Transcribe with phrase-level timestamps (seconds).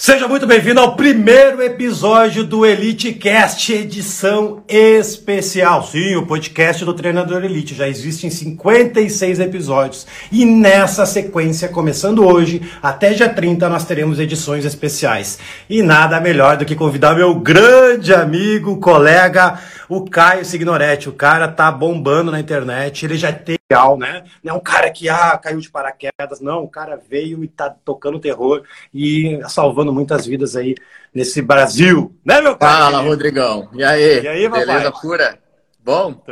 [0.00, 5.82] Seja muito bem-vindo ao primeiro episódio do Elite Cast, edição especial.
[5.82, 10.06] Sim, o podcast do Treinador Elite já existe em 56 episódios.
[10.30, 15.40] E nessa sequência, começando hoje até dia 30, nós teremos edições especiais.
[15.68, 19.58] E nada melhor do que convidar meu grande amigo, colega,
[19.88, 21.08] o Caio Signoretti.
[21.08, 24.24] O cara tá bombando na internet, ele já tem legal, né?
[24.42, 26.64] Não é um cara que ah, caiu de paraquedas, não.
[26.64, 28.62] O cara veio e tá tocando terror
[28.92, 30.74] e salvando muitas vidas aí
[31.14, 32.84] nesse Brasil, né, meu cara?
[32.84, 33.68] Fala, Rodrigão.
[33.72, 34.22] E aí?
[34.22, 34.66] E aí, papai?
[34.66, 35.38] Beleza pura?
[35.80, 36.22] Bom?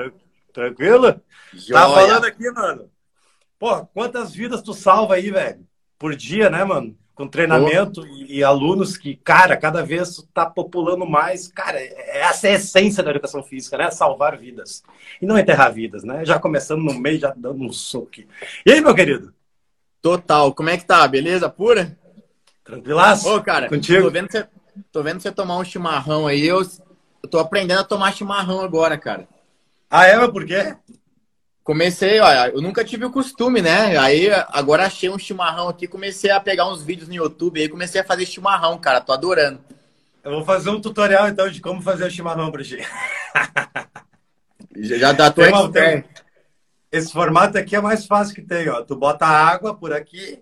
[0.52, 1.20] Tranquilo?
[1.52, 1.80] Joia.
[1.80, 2.90] Tá falando aqui, mano.
[3.58, 5.66] Pô, quantas vidas tu salva aí, velho?
[5.98, 6.96] Por dia, né, mano?
[7.16, 11.48] Com treinamento e, e, alunos que, cara, cada vez está populando mais.
[11.48, 13.90] Cara, essa é a essência da educação física, né?
[13.90, 14.84] Salvar vidas.
[15.20, 16.26] E não enterrar vidas, né?
[16.26, 18.20] Já começando no meio, já dando um soco.
[18.66, 19.32] E aí, meu querido?
[20.02, 20.54] Total.
[20.54, 21.08] Como é que tá?
[21.08, 21.98] Beleza pura?
[22.62, 23.34] Tranquilaço?
[23.34, 24.02] Ô, cara, Contigo?
[24.02, 24.48] Tô, vendo você,
[24.92, 26.46] tô vendo você tomar um chimarrão aí.
[26.46, 26.60] Eu,
[27.22, 29.26] eu tô aprendendo a tomar chimarrão agora, cara.
[29.88, 30.18] Ah, é?
[30.18, 30.76] Mas por quê?
[31.66, 33.98] Comecei, olha, eu nunca tive o costume, né?
[33.98, 38.00] Aí agora achei um chimarrão aqui, comecei a pegar uns vídeos no YouTube aí, comecei
[38.00, 39.58] a fazer chimarrão, cara, tô adorando.
[40.22, 42.78] Eu vou fazer um tutorial então de como fazer o chimarrão pra ti.
[44.76, 46.04] Já dá tua tem,
[46.92, 48.82] Esse formato aqui é mais fácil que tem, ó.
[48.82, 50.40] Tu bota água por aqui,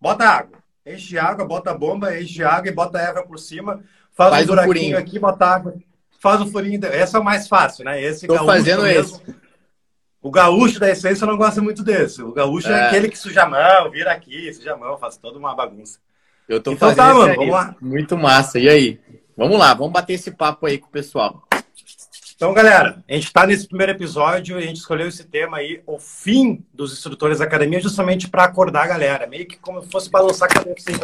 [0.00, 3.82] bota água, enche água, bota bomba, enche água e bota erva por cima,
[4.12, 4.98] faz, faz um buraquinho furinho.
[4.98, 5.74] aqui, bota água,
[6.20, 6.80] faz o furinho.
[6.86, 8.00] Esse é o mais fácil, né?
[8.00, 9.20] Esse Tô fazendo mesmo.
[10.22, 12.22] O gaúcho da essência não gosta muito desse.
[12.22, 15.16] O gaúcho é, é aquele que suja a mão, vira aqui, suja a mão, faz
[15.16, 15.98] toda uma bagunça.
[16.48, 17.76] Eu tô então, fazendo tá, mano, vamos lá.
[17.80, 18.60] Muito massa.
[18.60, 19.00] E aí?
[19.36, 21.42] Vamos lá, vamos bater esse papo aí com o pessoal.
[22.36, 25.82] Então, galera, a gente está nesse primeiro episódio e a gente escolheu esse tema aí,
[25.86, 29.26] o fim dos instrutores da academia, justamente para acordar a galera.
[29.26, 31.00] Meio que como se fosse balançar a cabeça assim.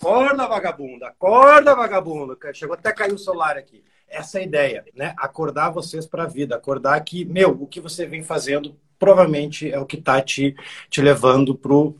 [0.00, 1.06] Acorda, vagabunda!
[1.08, 2.36] Acorda, vagabunda!
[2.52, 3.82] Chegou até a cair o celular aqui
[4.14, 5.14] essa ideia, né?
[5.18, 9.78] Acordar vocês para a vida, acordar que, meu, o que você vem fazendo provavelmente é
[9.78, 10.54] o que está te,
[10.88, 11.96] te levando pro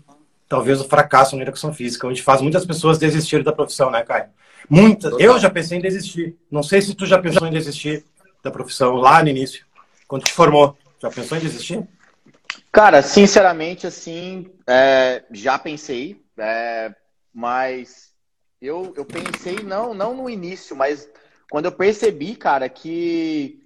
[0.49, 4.27] talvez o fracasso na educação física, onde faz muitas pessoas desistirem da profissão, né, Caio?
[4.69, 5.11] Muitas.
[5.11, 5.27] Total.
[5.27, 6.37] Eu já pensei em desistir.
[6.51, 8.05] Não sei se tu já pensou em desistir
[8.43, 9.65] da profissão lá no início,
[10.07, 10.77] quando te formou.
[11.01, 11.87] Já pensou em desistir?
[12.71, 16.95] Cara, sinceramente, assim, é, já pensei, é,
[17.33, 18.13] mas
[18.61, 21.09] eu, eu pensei não, não no início, mas
[21.51, 23.61] quando eu percebi, cara, que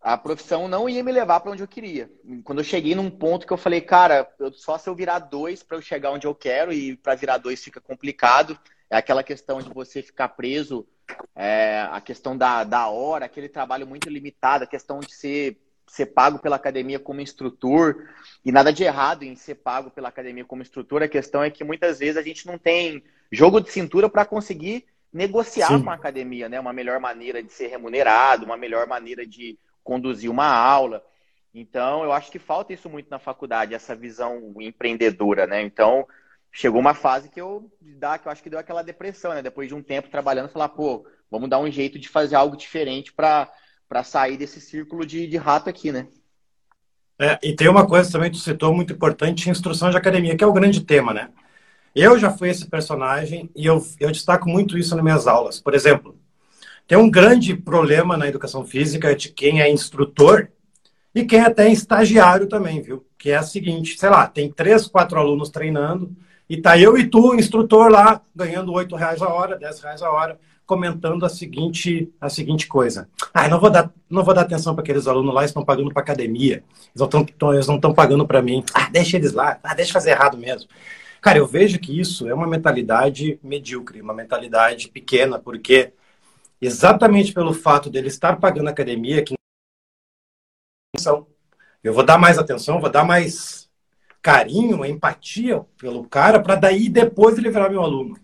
[0.00, 2.10] a profissão não ia me levar para onde eu queria.
[2.44, 5.62] Quando eu cheguei num ponto que eu falei, cara, eu, só se eu virar dois
[5.62, 8.58] para eu chegar onde eu quero e para virar dois fica complicado.
[8.90, 10.86] É aquela questão de você ficar preso,
[11.34, 16.06] é, a questão da, da hora, aquele trabalho muito limitado, a questão de ser, ser
[16.06, 18.08] pago pela academia como instrutor.
[18.44, 21.02] E nada de errado em ser pago pela academia como instrutor.
[21.02, 24.86] A questão é que muitas vezes a gente não tem jogo de cintura para conseguir
[25.12, 25.82] negociar Sim.
[25.82, 26.60] com a academia, né?
[26.60, 31.02] Uma melhor maneira de ser remunerado, uma melhor maneira de conduzir uma aula.
[31.54, 35.62] Então, eu acho que falta isso muito na faculdade, essa visão empreendedora, né?
[35.62, 36.06] Então,
[36.52, 39.42] chegou uma fase que eu dá, que eu acho que deu aquela depressão, né?
[39.42, 43.12] Depois de um tempo trabalhando, falar, pô, vamos dar um jeito de fazer algo diferente
[43.12, 43.50] para
[44.04, 46.06] sair desse círculo de, de rato aqui, né?
[47.20, 50.44] É, e tem uma coisa também que tu citou muito importante, instrução de academia, que
[50.44, 51.30] é o grande tema, né?
[51.94, 55.60] Eu já fui esse personagem e eu, eu destaco muito isso nas minhas aulas.
[55.60, 56.16] Por exemplo,
[56.86, 60.48] tem um grande problema na educação física de quem é instrutor
[61.14, 63.04] e quem é até estagiário também, viu?
[63.18, 66.14] Que é a seguinte, sei lá, tem três, quatro alunos treinando
[66.48, 70.10] e tá eu e tu, instrutor lá, ganhando oito reais a hora, dez reais a
[70.10, 73.08] hora, comentando a seguinte, a seguinte coisa.
[73.34, 75.92] Ah, não vou dar, não vou dar atenção para aqueles alunos lá, eles estão pagando
[75.92, 76.62] para academia,
[76.94, 78.64] eles não estão pagando para mim.
[78.72, 80.68] Ah, deixa eles lá, ah, deixa fazer errado mesmo.
[81.20, 85.92] Cara, eu vejo que isso é uma mentalidade medíocre, uma mentalidade pequena, porque
[86.60, 89.34] exatamente pelo fato dele estar pagando academia, que
[91.82, 93.68] eu vou dar mais atenção, vou dar mais
[94.20, 98.18] carinho, empatia pelo cara, para daí depois ele virar meu aluno.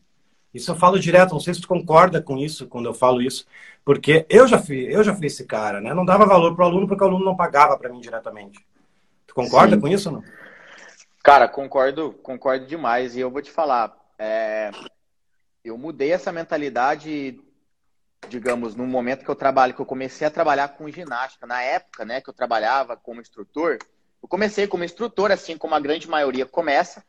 [0.52, 3.44] Isso eu falo direto, não sei se tu concorda com isso quando eu falo isso,
[3.84, 5.92] porque eu já fui, eu já fui esse cara, né?
[5.92, 8.64] Não dava valor para o aluno porque o aluno não pagava para mim diretamente.
[9.26, 9.80] Tu concorda Sim.
[9.80, 10.24] com isso ou não?
[11.24, 13.16] Cara, concordo, concordo demais.
[13.16, 14.70] E eu vou te falar, é,
[15.64, 17.40] eu mudei essa mentalidade,
[18.28, 21.46] digamos, no momento que eu trabalho, que eu comecei a trabalhar com ginástica.
[21.46, 23.80] Na época, né, que eu trabalhava como instrutor,
[24.22, 27.02] eu comecei como instrutor, assim como a grande maioria começa.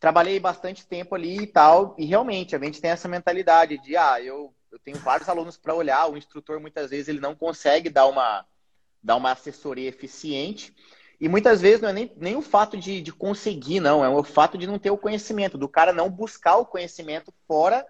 [0.00, 4.20] Trabalhei bastante tempo ali e tal, e realmente a gente tem essa mentalidade de, ah,
[4.20, 8.06] eu, eu tenho vários alunos para olhar, o instrutor muitas vezes ele não consegue dar
[8.06, 8.44] uma,
[9.00, 10.74] dar uma assessoria eficiente.
[11.20, 14.22] E muitas vezes não é nem, nem o fato de, de conseguir, não, é o
[14.22, 17.84] fato de não ter o conhecimento, do cara não buscar o conhecimento fora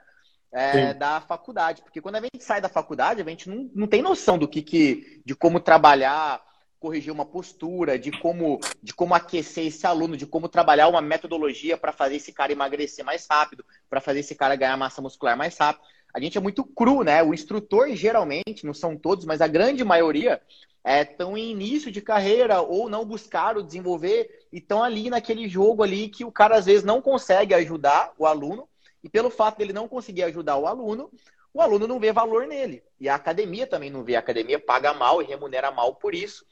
[0.50, 1.82] é, da faculdade.
[1.82, 4.62] Porque quando a gente sai da faculdade, a gente não, não tem noção do que,
[4.62, 6.42] que de como trabalhar,
[6.80, 11.76] corrigir uma postura, de como, de como aquecer esse aluno, de como trabalhar uma metodologia
[11.76, 15.56] para fazer esse cara emagrecer mais rápido, para fazer esse cara ganhar massa muscular mais
[15.58, 15.84] rápido.
[16.14, 17.22] A gente é muito cru, né?
[17.22, 20.40] O instrutor, geralmente, não são todos, mas a grande maioria
[20.84, 25.82] estão é, em início de carreira ou não buscaram desenvolver e estão ali naquele jogo
[25.82, 28.68] ali que o cara às vezes não consegue ajudar o aluno
[29.02, 31.10] e pelo fato dele não conseguir ajudar o aluno,
[31.52, 32.82] o aluno não vê valor nele.
[33.00, 34.16] E a academia também não vê.
[34.16, 36.44] A academia paga mal e remunera mal por isso.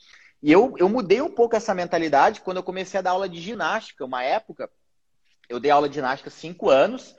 [0.43, 3.41] E eu, eu mudei um pouco essa mentalidade quando eu comecei a dar aula de
[3.41, 4.05] ginástica.
[4.05, 4.71] Uma época,
[5.49, 7.17] eu dei aula de ginástica cinco anos.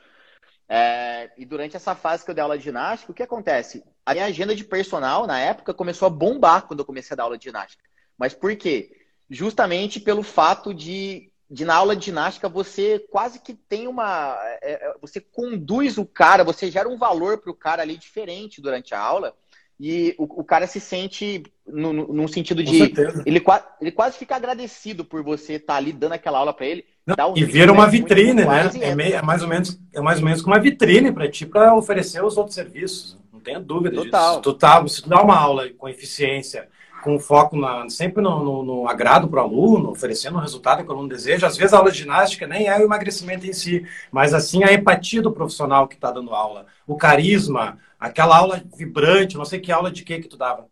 [0.70, 3.84] É, e durante essa fase que eu dei aula de ginástica, o que acontece?
[4.08, 7.24] A minha agenda de personal, na época, começou a bombar quando eu comecei a dar
[7.24, 7.84] aula de ginástica.
[8.18, 8.90] Mas por quê?
[9.30, 14.38] Justamente pelo fato de, de na aula de ginástica, você quase que tem uma.
[14.62, 18.62] É, é você conduz o cara, você gera um valor para o cara ali diferente
[18.62, 19.34] durante a aula.
[19.78, 22.82] E o, o cara se sente no, no, num sentido de.
[23.26, 23.44] Ele,
[23.82, 26.86] ele quase fica agradecido por você estar tá ali dando aquela aula para ele.
[27.06, 28.72] Não, um e vira uma vitrine, né?
[28.82, 31.46] É, meio, é, mais ou menos, é mais ou menos como uma vitrine para ti,
[31.46, 33.18] para oferecer os outros serviços.
[33.48, 34.30] Tenha dúvida Total.
[34.30, 34.42] disso.
[34.42, 36.68] Tu tá, se tu dá uma aula com eficiência,
[37.02, 40.90] com foco na, sempre no, no, no agrado para o aluno, oferecendo o resultado que
[40.90, 43.88] o aluno deseja, às vezes a aula de ginástica nem é o emagrecimento em si,
[44.12, 49.38] mas assim a empatia do profissional que está dando aula, o carisma, aquela aula vibrante,
[49.38, 50.68] não sei que aula de que que tu dava.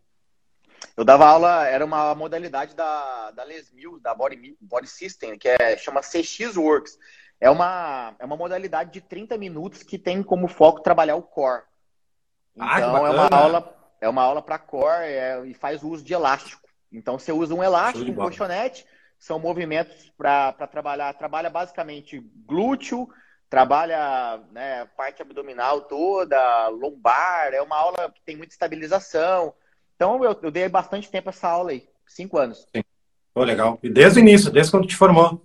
[0.98, 5.48] Eu dava aula, era uma modalidade da, da Les Mills, da Body, Body System, que
[5.48, 7.00] é, chama CX Works.
[7.39, 11.63] É uma, é uma modalidade de 30 minutos que tem como foco trabalhar o core.
[12.59, 16.13] Ah, então, é uma aula é uma aula para core é, e faz uso de
[16.13, 16.61] elástico.
[16.91, 18.85] Então, você usa um elástico, um colchonete,
[19.17, 21.13] são movimentos para trabalhar.
[21.13, 23.09] Trabalha basicamente glúteo,
[23.49, 27.53] trabalha né, parte abdominal toda, lombar.
[27.53, 29.53] É uma aula que tem muita estabilização.
[29.95, 32.67] Então, eu, eu dei bastante tempo essa aula aí, cinco anos.
[32.75, 32.83] Sim.
[33.33, 33.79] Pô, legal.
[33.83, 35.41] E desde o início, desde quando te formou?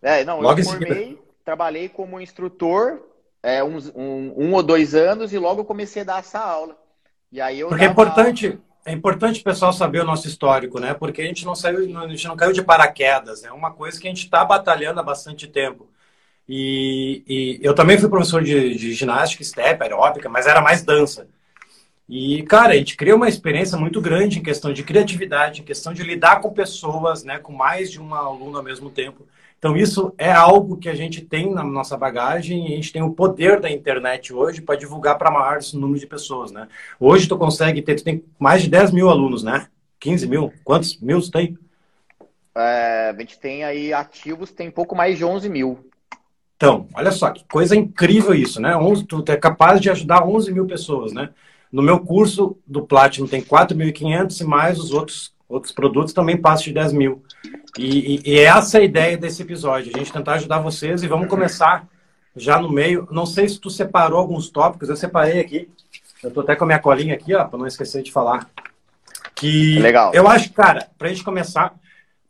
[0.00, 3.00] É, não, logo eu formei, trabalhei como instrutor
[3.42, 6.76] é, um, um, um, ou dois anos e logo comecei a dar essa aula.
[7.30, 8.58] E aí eu Porque é importante, aula...
[8.86, 10.94] é importante o pessoal saber o nosso histórico, né?
[10.94, 14.06] Porque a gente não saiu, a gente não caiu de paraquedas, é uma coisa que
[14.06, 15.88] a gente está batalhando há bastante tempo.
[16.48, 21.26] E, e, eu também fui professor de, de ginástica, step, aeróbica, mas era mais dança.
[22.08, 25.94] E, cara, a gente cria uma experiência muito grande em questão de criatividade, em questão
[25.94, 29.26] de lidar com pessoas, né, com mais de um aluno ao mesmo tempo.
[29.62, 33.00] Então, isso é algo que a gente tem na nossa bagagem e a gente tem
[33.00, 36.66] o poder da internet hoje para divulgar para maior número de pessoas, né?
[36.98, 39.68] Hoje, tu consegue ter, tu tem mais de 10 mil alunos, né?
[40.00, 40.52] 15 mil?
[40.64, 41.56] Quantos mil tem?
[42.56, 45.78] É, a gente tem aí ativos, tem pouco mais de 11 mil.
[46.56, 48.76] Então, olha só, que coisa incrível isso, né?
[48.76, 51.30] 11, tu é capaz de ajudar 11 mil pessoas, né?
[51.70, 56.64] No meu curso do Platinum tem 4.500 e mais os outros, outros produtos também passam
[56.64, 57.22] de 10 mil.
[57.78, 61.08] E, e, e, essa é a ideia desse episódio, a gente tentar ajudar vocês e
[61.08, 61.86] vamos começar
[62.34, 63.06] já no meio.
[63.10, 65.68] Não sei se tu separou alguns tópicos, eu separei aqui.
[66.22, 68.48] Eu tô até com a minha colinha aqui, ó, para não esquecer de falar.
[69.34, 70.12] Que Legal.
[70.14, 71.74] eu acho, cara, para a gente começar,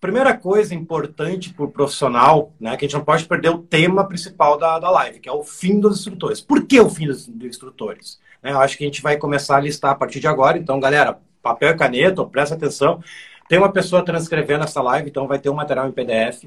[0.01, 4.07] primeira coisa importante para o profissional, né, que a gente não pode perder o tema
[4.09, 6.41] principal da, da live, que é o fim dos instrutores.
[6.41, 8.19] Por que o fim dos, dos instrutores?
[8.43, 8.53] Né?
[8.53, 10.59] Eu acho que a gente vai começar a listar a partir de agora.
[10.59, 13.03] Então, galera, papel e caneta, presta atenção.
[13.49, 16.45] Tem uma pessoa transcrevendo essa live, então vai ter um material em PDF.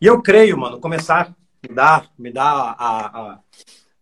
[0.00, 1.34] E eu creio, mano, começar,
[1.66, 2.44] me dá, me dá
[2.78, 3.38] a, a,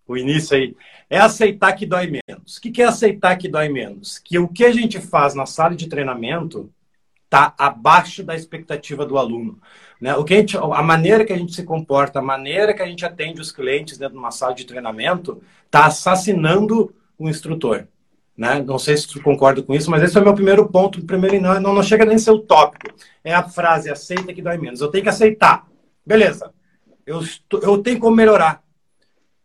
[0.07, 0.77] o início aí,
[1.09, 2.57] é aceitar que dói menos.
[2.57, 4.19] O que é aceitar que dói menos?
[4.19, 6.71] Que o que a gente faz na sala de treinamento
[7.25, 9.59] está abaixo da expectativa do aluno.
[10.01, 10.15] Né?
[10.17, 12.87] O que a, gente, a maneira que a gente se comporta, a maneira que a
[12.87, 17.87] gente atende os clientes dentro de uma sala de treinamento está assassinando o instrutor.
[18.37, 18.62] Né?
[18.62, 21.05] Não sei se tu concorda com isso, mas esse é o meu primeiro ponto.
[21.05, 22.95] Primeiro, não, não chega nem a ser o tópico.
[23.23, 24.81] É a frase, aceita que dói menos.
[24.81, 25.67] Eu tenho que aceitar.
[26.05, 26.53] Beleza.
[27.07, 27.21] Eu,
[27.62, 28.62] eu tenho como melhorar.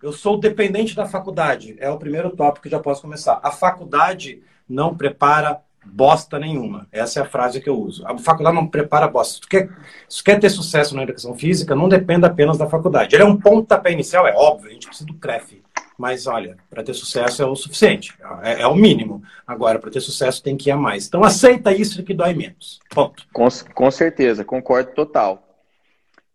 [0.02, 1.76] Eu sou dependente da faculdade.
[1.80, 3.40] É o primeiro tópico que já posso começar.
[3.44, 6.88] A faculdade não prepara bosta nenhuma.
[6.92, 8.06] Essa é a frase que eu uso.
[8.06, 9.36] A faculdade não prepara bosta.
[9.36, 9.70] Se tu quer,
[10.08, 13.16] se tu quer ter sucesso na educação física, não depende apenas da faculdade.
[13.16, 15.62] Ele é um pontapé inicial, é óbvio, a gente precisa do CREF.
[15.98, 19.24] Mas olha, para ter sucesso é o suficiente, é, é o mínimo.
[19.46, 21.08] Agora, para ter sucesso tem que ir a mais.
[21.08, 22.80] Então aceita isso que dói menos.
[22.90, 23.26] Ponto.
[23.34, 25.48] Com, com certeza, concordo total.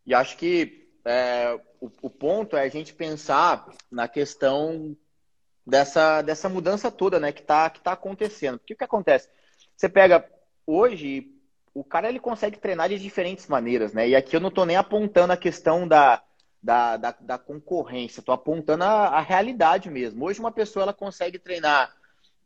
[0.07, 4.97] E acho que é, o, o ponto é a gente pensar na questão
[5.67, 8.59] dessa, dessa mudança toda né, que está que tá acontecendo.
[8.59, 9.29] Porque o que acontece?
[9.77, 10.25] Você pega
[10.67, 11.27] hoje,
[11.75, 14.09] o cara ele consegue treinar de diferentes maneiras, né?
[14.09, 16.23] E aqui eu não estou nem apontando a questão da,
[16.63, 20.25] da, da, da concorrência, estou apontando a, a, realidade mesmo.
[20.25, 21.93] Hoje uma pessoa ela consegue treinar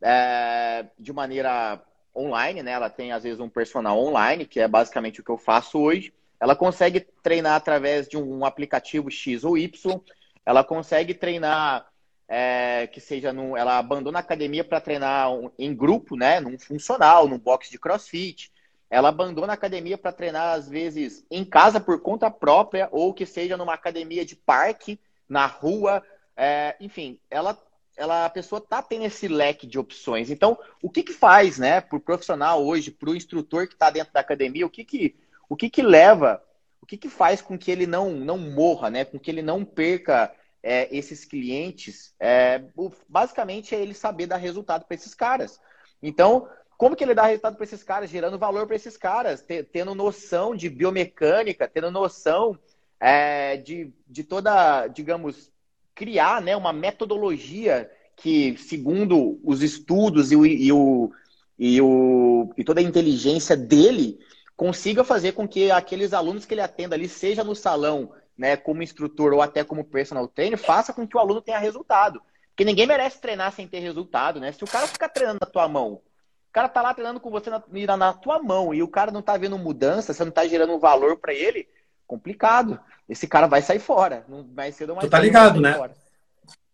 [0.01, 1.81] é, de maneira
[2.15, 2.71] online, né?
[2.71, 6.11] Ela tem às vezes um personal online, que é basicamente o que eu faço hoje.
[6.39, 10.01] Ela consegue treinar através de um aplicativo X ou Y.
[10.45, 11.87] Ela consegue treinar
[12.27, 16.39] é, que seja num, ela abandona a academia para treinar em grupo, né?
[16.39, 18.51] Num funcional, num box de CrossFit.
[18.89, 23.25] Ela abandona a academia para treinar, às vezes, em casa por conta própria, ou que
[23.25, 26.01] seja numa academia de parque, na rua.
[26.35, 27.57] É, enfim, ela,
[27.97, 30.29] ela, a pessoa está tendo esse leque de opções.
[30.29, 33.89] Então, o que, que faz, né, para o profissional hoje, para o instrutor que está
[33.89, 35.15] dentro da academia, o que, que,
[35.49, 36.41] o que, que leva,
[36.81, 39.65] o que, que faz com que ele não, não morra, né, com que ele não
[39.65, 42.15] perca é, esses clientes?
[42.17, 42.63] É,
[43.09, 45.59] basicamente, é ele saber dar resultado para esses caras.
[46.01, 46.47] Então,
[46.77, 48.09] como que ele dá resultado para esses caras?
[48.09, 52.57] Gerando valor para esses caras, tendo noção de biomecânica, tendo noção
[52.99, 55.51] é, de, de toda, digamos,
[55.95, 61.11] criar né, uma metodologia que, segundo os estudos e, o, e, o,
[61.57, 64.19] e, o, e toda a inteligência dele,
[64.55, 68.83] consiga fazer com que aqueles alunos que ele atenda ali, seja no salão, né, como
[68.83, 72.21] instrutor ou até como personal trainer, faça com que o aluno tenha resultado.
[72.49, 74.51] Porque ninguém merece treinar sem ter resultado, né?
[74.51, 76.01] Se o cara ficar treinando na tua mão
[76.51, 79.37] cara tá lá treinando com você na, na tua mão e o cara não tá
[79.37, 81.67] vendo mudança, você não tá gerando um valor para ele,
[82.05, 82.79] complicado.
[83.07, 84.25] Esse cara vai sair fora.
[84.55, 85.89] Mais cedo ou mais Tu tá ligado, né?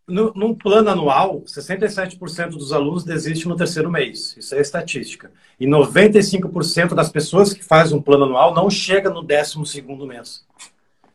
[0.06, 4.36] No, num plano anual, 67% dos alunos desistem no terceiro mês.
[4.36, 5.32] Isso é estatística.
[5.60, 10.46] E 95% das pessoas que fazem um plano anual não chega no décimo segundo mês.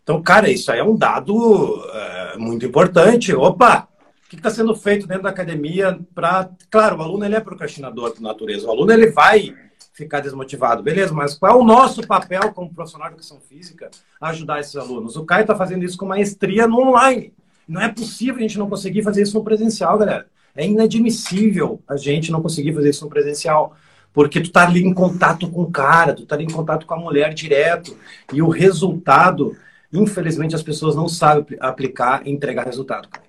[0.03, 3.35] Então, cara, isso aí é um dado é, muito importante.
[3.35, 3.98] Opa, o
[4.29, 6.51] que está sendo feito dentro da academia para.
[6.71, 8.67] Claro, o aluno ele é procrastinador por natureza.
[8.67, 9.55] O aluno ele vai
[9.93, 14.61] ficar desmotivado, beleza, mas qual é o nosso papel como profissional de educação física ajudar
[14.61, 15.17] esses alunos?
[15.17, 17.33] O Caio está fazendo isso com maestria no online.
[17.67, 20.27] Não é possível a gente não conseguir fazer isso no presencial, galera.
[20.55, 23.77] É inadmissível a gente não conseguir fazer isso no presencial.
[24.13, 26.95] Porque tu tá ali em contato com o cara, tu tá ali em contato com
[26.95, 27.97] a mulher direto.
[28.33, 29.57] E o resultado,
[29.93, 33.28] infelizmente, as pessoas não sabem aplicar e entregar resultado, cara.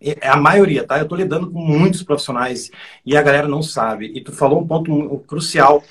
[0.00, 0.98] É a maioria, tá?
[0.98, 2.70] Eu estou lidando com muitos profissionais
[3.04, 4.06] e a galera não sabe.
[4.14, 5.82] E tu falou um ponto crucial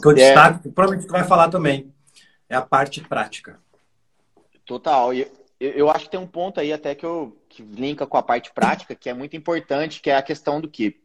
[0.00, 0.14] que eu é.
[0.14, 1.92] destaco, que provavelmente tu vai falar também.
[2.48, 3.58] É a parte prática.
[4.64, 5.12] Total.
[5.12, 5.26] E
[5.58, 8.50] eu acho que tem um ponto aí até que eu que linka com a parte
[8.52, 10.98] prática, que é muito importante, que é a questão do que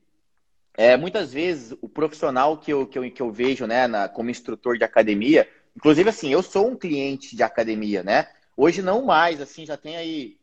[0.77, 4.29] é, muitas vezes o profissional que eu, que eu, que eu vejo né, na, como
[4.29, 8.27] instrutor de academia, inclusive assim, eu sou um cliente de academia, né?
[8.56, 10.37] Hoje não mais, assim, já tem aí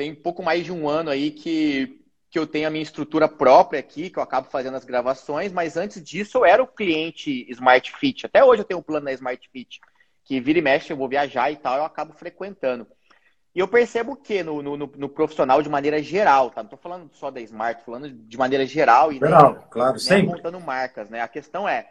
[0.00, 3.80] tem pouco mais de um ano aí que, que eu tenho a minha estrutura própria
[3.80, 7.92] aqui, que eu acabo fazendo as gravações, mas antes disso eu era o cliente Smart
[7.98, 8.24] Fit.
[8.24, 9.78] Até hoje eu tenho um plano na Smart Fit,
[10.24, 12.86] que vira e mexe, eu vou viajar e tal, eu acabo frequentando.
[13.54, 16.62] E eu percebo que no, no, no, profissional de maneira geral, tá?
[16.62, 20.00] Não tô falando só da Smart, falando de maneira geral e geral, nem, claro, nem
[20.00, 20.30] sempre.
[20.30, 21.20] apontando marcas, né?
[21.20, 21.90] A questão é,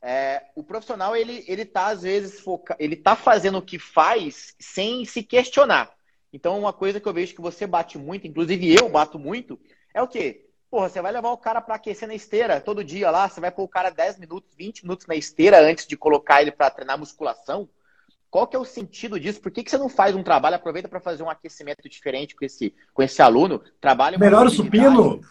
[0.00, 4.54] é, o profissional ele ele tá às vezes foca, ele tá fazendo o que faz
[4.60, 5.97] sem se questionar.
[6.32, 9.58] Então, uma coisa que eu vejo que você bate muito, inclusive eu bato muito,
[9.94, 10.44] é o quê?
[10.70, 13.50] Porra, você vai levar o cara para aquecer na esteira todo dia lá, você vai
[13.50, 16.98] pôr o cara 10 minutos, 20 minutos na esteira antes de colocar ele para treinar
[16.98, 17.68] musculação.
[18.30, 19.40] Qual que é o sentido disso?
[19.40, 22.44] Por que, que você não faz um trabalho, aproveita para fazer um aquecimento diferente com
[22.44, 23.62] esse, com esse aluno?
[23.80, 25.22] Trabalha Melhor o supino.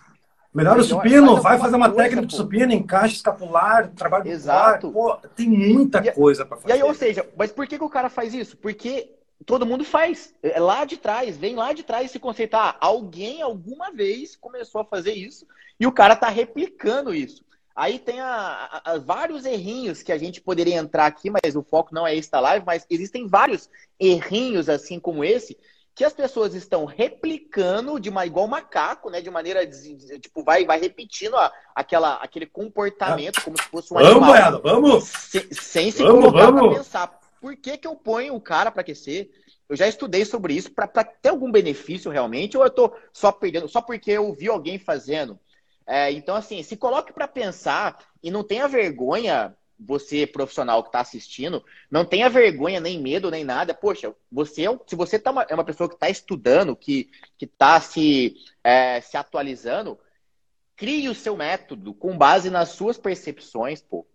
[0.51, 2.27] Melhor o supino, vai fazer uma coisa, técnica pô.
[2.27, 4.91] de supino, encaixe escapular, trabalho Exato.
[4.91, 6.69] Pô, tem muita e, coisa para fazer.
[6.69, 8.57] E aí, ou seja, mas por que, que o cara faz isso?
[8.57, 10.33] Porque todo mundo faz.
[10.41, 12.75] É lá de trás, vem lá de trás se conceitar.
[12.79, 15.45] Ah, alguém alguma vez começou a fazer isso
[15.79, 17.45] e o cara tá replicando isso.
[17.75, 21.61] Aí tem a, a, a, vários errinhos que a gente poderia entrar aqui, mas o
[21.61, 25.55] foco não é esta live, mas existem vários errinhos assim como esse
[25.97, 30.79] que as pessoas estão replicando de uma igual macaco, né, de maneira tipo vai vai
[30.79, 36.03] repetindo a, aquela aquele comportamento como se fosse um vamos, animal, vamos, sem, sem se
[36.03, 39.29] vamos, colocar para pensar por que, que eu ponho o cara para aquecer?
[39.69, 43.67] Eu já estudei sobre isso para ter algum benefício realmente, ou eu estou só perdendo,
[43.67, 45.39] só porque eu vi alguém fazendo.
[45.85, 51.01] É, então, assim, se coloque para pensar e não tenha vergonha, você profissional que está
[51.01, 53.73] assistindo, não tenha vergonha, nem medo, nem nada.
[53.73, 57.79] Poxa, você é se você tá uma, é uma pessoa que está estudando, que está
[57.79, 59.99] se, é, se atualizando,
[60.75, 64.05] crie o seu método com base nas suas percepções, pô.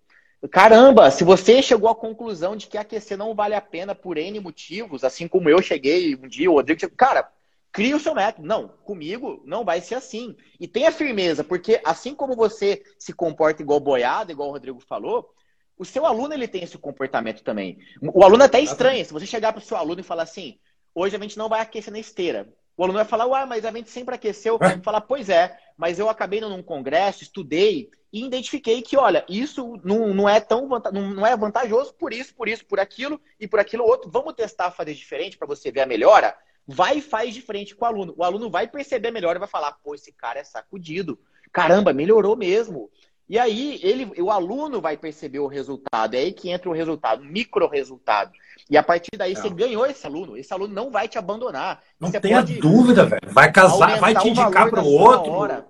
[0.50, 4.40] Caramba, se você chegou à conclusão de que aquecer não vale a pena por N
[4.40, 7.30] motivos, assim como eu cheguei um dia, o Rodrigo chegou, cara,
[7.70, 8.46] cria o seu método.
[8.46, 10.37] Não, comigo não vai ser assim.
[10.58, 15.32] E tenha firmeza, porque assim como você se comporta igual boiada, igual o Rodrigo falou,
[15.78, 17.78] o seu aluno ele tem esse comportamento também.
[18.00, 19.04] O aluno é até estranha.
[19.04, 20.58] Se você chegar para o seu aluno e falar assim,
[20.94, 22.52] hoje a gente não vai aquecer na esteira.
[22.76, 24.58] O aluno vai falar, uai, mas a gente sempre aqueceu.
[24.60, 24.78] É.
[24.80, 30.12] Falar, pois é, mas eu acabei num congresso, estudei e identifiquei que, olha, isso não,
[30.12, 33.84] não é tão não é vantajoso por isso, por isso, por aquilo e por aquilo
[33.84, 34.10] outro.
[34.10, 36.36] Vamos testar fazer diferente para você ver a melhora?
[36.66, 38.14] Vai e faz diferente com o aluno.
[38.16, 41.18] O aluno vai perceber a melhora e vai falar, pô, esse cara é sacudido.
[41.50, 42.90] Caramba, melhorou mesmo.
[43.32, 46.12] E aí ele, o aluno vai perceber o resultado.
[46.12, 48.30] É aí que entra o resultado, micro resultado.
[48.68, 50.36] E a partir daí você ganhou esse aluno.
[50.36, 51.82] Esse aluno não vai te abandonar.
[51.98, 53.22] Não você tenha dúvida, velho.
[53.28, 55.32] Vai casar, vai te indicar para o outro.
[55.32, 55.66] Hora.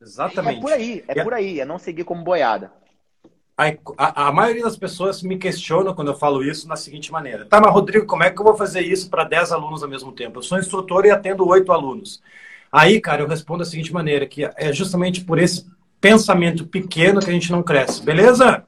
[0.00, 0.56] Exatamente.
[0.56, 2.72] É por aí, é, é por aí, é não seguir como boiada.
[3.54, 3.66] A,
[3.98, 7.60] a, a, maioria das pessoas me questiona quando eu falo isso na seguinte maneira: tá,
[7.60, 10.38] mas Rodrigo, como é que eu vou fazer isso para 10 alunos ao mesmo tempo?
[10.38, 12.22] Eu sou instrutor e atendo 8 alunos.
[12.72, 15.70] Aí, cara, eu respondo da seguinte maneira: que é justamente por esse
[16.02, 18.02] pensamento pequeno que a gente não cresce.
[18.02, 18.64] Beleza?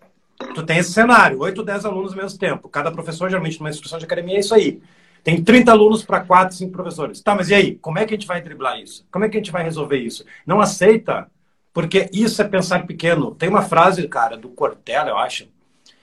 [0.54, 2.68] Tu tem esse cenário, 8, 10 alunos ao mesmo tempo.
[2.68, 4.80] Cada professor, geralmente, numa instrução de academia, é isso aí.
[5.24, 7.20] Tem 30 alunos para 4, 5 professores.
[7.20, 7.74] Tá, mas e aí?
[7.76, 9.04] Como é que a gente vai driblar isso?
[9.10, 10.24] Como é que a gente vai resolver isso?
[10.46, 11.26] Não aceita,
[11.72, 13.34] porque isso é pensar pequeno.
[13.34, 15.48] Tem uma frase, cara, do Cortella, eu acho,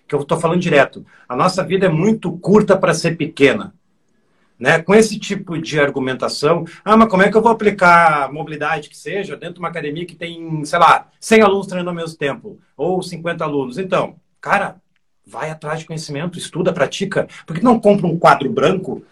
[0.08, 1.06] que eu estou falando direto.
[1.30, 3.74] A nossa vida é muito curta para ser pequena.
[4.62, 4.80] Né?
[4.80, 8.96] Com esse tipo de argumentação, ah, mas como é que eu vou aplicar mobilidade que
[8.96, 12.60] seja dentro de uma academia que tem, sei lá, 100 alunos treinando ao mesmo tempo,
[12.78, 13.80] ou 50 alunos?
[13.80, 14.76] Então, cara,
[15.26, 17.28] vai atrás de conhecimento, estuda, pratica.
[17.48, 19.04] Por que não compra um quadro branco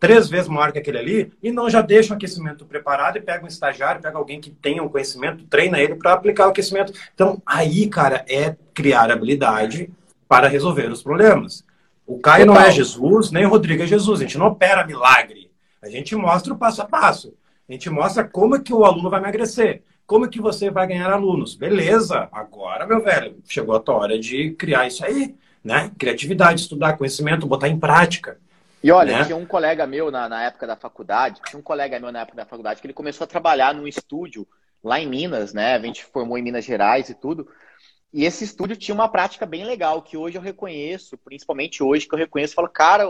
[0.00, 3.44] três vezes maior que aquele ali e não já deixa o aquecimento preparado e pega
[3.44, 6.92] um estagiário, pega alguém que tenha um conhecimento, treina ele para aplicar o aquecimento.
[7.14, 9.88] Então, aí, cara, é criar habilidade
[10.28, 11.64] para resolver os problemas.
[12.06, 12.62] O Caio Total.
[12.62, 14.20] não é Jesus, nem o Rodrigo é Jesus.
[14.20, 15.50] A gente não opera milagre.
[15.82, 17.34] A gente mostra o passo a passo.
[17.68, 19.82] A gente mostra como é que o aluno vai emagrecer.
[20.06, 21.56] Como é que você vai ganhar alunos.
[21.56, 25.34] Beleza, agora, meu velho, chegou a tua hora de criar isso aí.
[25.64, 25.90] Né?
[25.98, 28.38] Criatividade, estudar conhecimento, botar em prática.
[28.82, 29.24] E olha, né?
[29.24, 32.36] tinha um colega meu na, na época da faculdade, tinha um colega meu na época
[32.36, 34.46] da faculdade que ele começou a trabalhar num estúdio
[34.84, 35.74] lá em Minas, né?
[35.74, 37.48] A gente formou em Minas Gerais e tudo.
[38.12, 42.14] E esse estúdio tinha uma prática bem legal, que hoje eu reconheço, principalmente hoje, que
[42.14, 43.04] eu reconheço, falo, cara,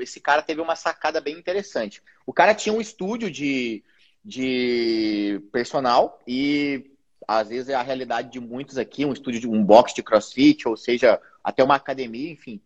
[0.00, 2.02] esse cara teve uma sacada bem interessante.
[2.26, 3.82] O cara tinha um estúdio de,
[4.24, 6.90] de personal e
[7.26, 10.66] às vezes é a realidade de muitos aqui, um estúdio de um box de crossfit,
[10.66, 12.60] ou seja, até uma academia, enfim.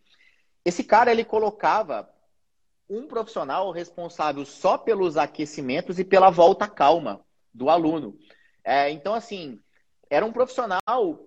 [0.65, 2.09] Esse cara ele colocava
[2.89, 7.21] um profissional responsável só pelos aquecimentos e pela volta calma
[7.53, 8.19] do aluno.
[8.63, 9.61] É, então, assim,
[10.15, 10.81] era um profissional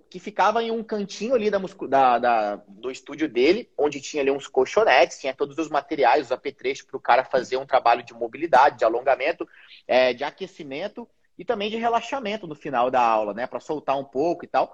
[0.10, 4.32] que ficava em um cantinho ali da, da, da, do estúdio dele, onde tinha ali
[4.32, 8.14] uns colchonetes, tinha todos os materiais, os apetrechos para o cara fazer um trabalho de
[8.14, 9.48] mobilidade, de alongamento,
[9.86, 13.46] é, de aquecimento e também de relaxamento no final da aula, né?
[13.46, 14.74] Para soltar um pouco e tal.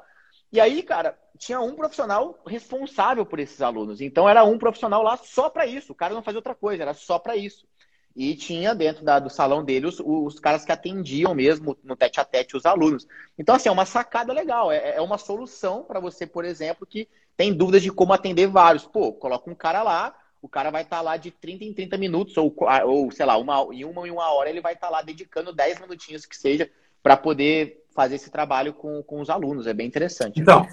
[0.52, 4.00] E aí, cara, tinha um profissional responsável por esses alunos.
[4.00, 5.92] Então era um profissional lá só para isso.
[5.92, 7.68] O cara não fazia outra coisa, era só para isso.
[8.16, 12.20] E tinha dentro da, do salão dele os, os, caras que atendiam mesmo no tete
[12.20, 13.08] a tete os alunos.
[13.38, 14.72] Então, assim, é uma sacada legal.
[14.72, 18.86] É, é uma solução para você, por exemplo, que tem dúvidas de como atender vários.
[18.86, 21.98] Pô, coloca um cara lá, o cara vai estar tá lá de 30 em 30
[21.98, 22.54] minutos, ou,
[22.86, 25.52] ou sei lá, uma, em uma em uma hora ele vai estar tá lá dedicando
[25.52, 26.70] 10 minutinhos que seja
[27.02, 29.68] para poder fazer esse trabalho com, com os alunos.
[29.68, 30.40] É bem interessante.
[30.40, 30.68] Então,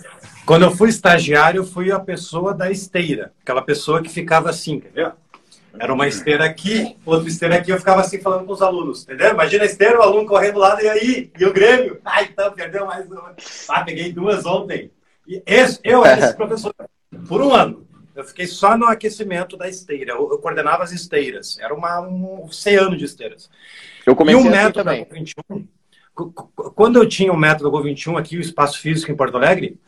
[0.46, 3.32] quando eu fui estagiário, eu fui a pessoa da esteira.
[3.42, 5.12] Aquela pessoa que ficava assim, ver?
[5.78, 9.30] Era uma esteira aqui, outra esteira aqui, eu ficava assim falando com os alunos, entendeu?
[9.30, 11.30] Imagina a esteira, o aluno correndo do lado, e aí?
[11.38, 12.00] E o Grêmio?
[12.04, 13.34] Ah, então, perdeu mais uma.
[13.68, 14.90] Ah, peguei duas ontem.
[15.26, 16.74] E esse, eu era esse professor
[17.28, 17.86] por um ano.
[18.14, 20.12] Eu fiquei só no aquecimento da esteira.
[20.12, 21.58] Eu, eu coordenava as esteiras.
[21.58, 23.48] Era uma, um oceano de esteiras.
[24.04, 25.06] Eu comecei e o método também.
[25.10, 25.66] 21,
[26.74, 29.78] quando eu tinha o método Go 21 aqui, o espaço físico em Porto Alegre,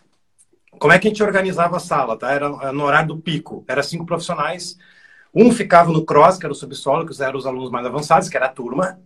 [0.79, 2.17] como é que a gente organizava a sala?
[2.17, 2.33] Tá?
[2.33, 3.65] Era no horário do pico.
[3.69, 4.79] Era cinco profissionais
[5.35, 8.37] um ficava no cross, que era o subsolo, que eram os alunos mais avançados, que
[8.37, 8.99] era a turma,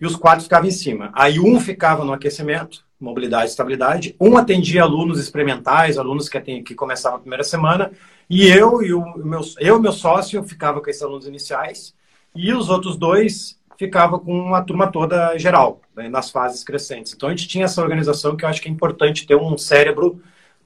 [0.00, 1.10] e os quatro ficavam em cima.
[1.14, 6.74] Aí um ficava no aquecimento, mobilidade e estabilidade, um atendia alunos experimentais, alunos que, que
[6.74, 7.90] começavam a primeira semana,
[8.28, 11.94] e eu e o meu, eu meu sócio ficava com esses alunos iniciais,
[12.34, 17.14] e os outros dois ficavam com a turma toda geral, né, nas fases crescentes.
[17.14, 20.20] Então a gente tinha essa organização que eu acho que é importante ter um cérebro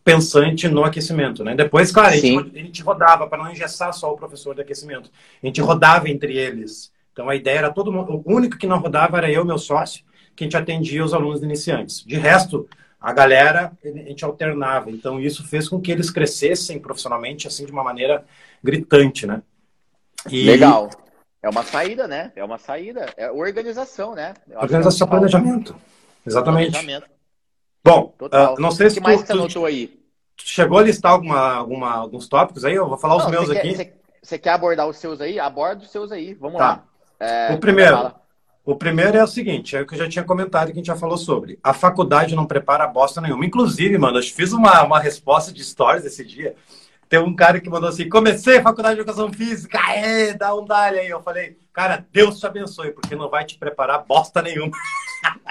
[0.04, 1.54] pensante no aquecimento, né?
[1.54, 5.10] Depois, claro, a gente, a gente rodava para não engessar só o professor de aquecimento.
[5.42, 6.92] A gente rodava entre eles.
[7.12, 8.22] Então a ideia era todo mundo.
[8.24, 10.04] O único que não rodava era eu, meu sócio,
[10.36, 12.04] que a gente atendia os alunos iniciantes.
[12.04, 12.68] De resto,
[13.00, 14.90] a galera a gente alternava.
[14.90, 18.24] Então isso fez com que eles crescessem profissionalmente assim de uma maneira
[18.62, 19.42] gritante, né?
[20.28, 20.44] E...
[20.44, 20.90] Legal.
[21.42, 22.32] É uma saída, né?
[22.34, 23.06] É uma saída.
[23.16, 24.34] É organização, né?
[24.56, 25.76] Organização, é planejamento.
[26.26, 26.72] Exatamente.
[26.72, 27.13] Planejamento.
[27.84, 30.04] Bom, uh, não sei se tu, você anotou aí?
[30.38, 32.74] chegou a listar alguma, alguma, alguns tópicos aí?
[32.74, 33.92] Eu vou falar os não, meus quer, aqui.
[34.22, 35.38] Você, quer abordar os seus aí?
[35.38, 36.34] Aborda os seus aí.
[36.34, 36.66] Vamos Tá.
[36.66, 36.84] lá.
[37.20, 38.12] É, O primeiro,
[38.64, 40.86] o primeiro é o seguinte, é o que eu já tinha comentado que a gente
[40.86, 41.58] já falou sobre.
[41.62, 43.44] A faculdade não prepara bosta nenhuma.
[43.44, 46.56] Inclusive, mano, eu fiz uma, uma resposta de stories esse dia.
[47.14, 50.64] Tem um cara que mandou assim: comecei a faculdade de educação física, aê, dá um
[50.64, 51.08] dale aí.
[51.08, 54.76] Eu falei, cara, Deus te abençoe, porque não vai te preparar bosta nenhuma.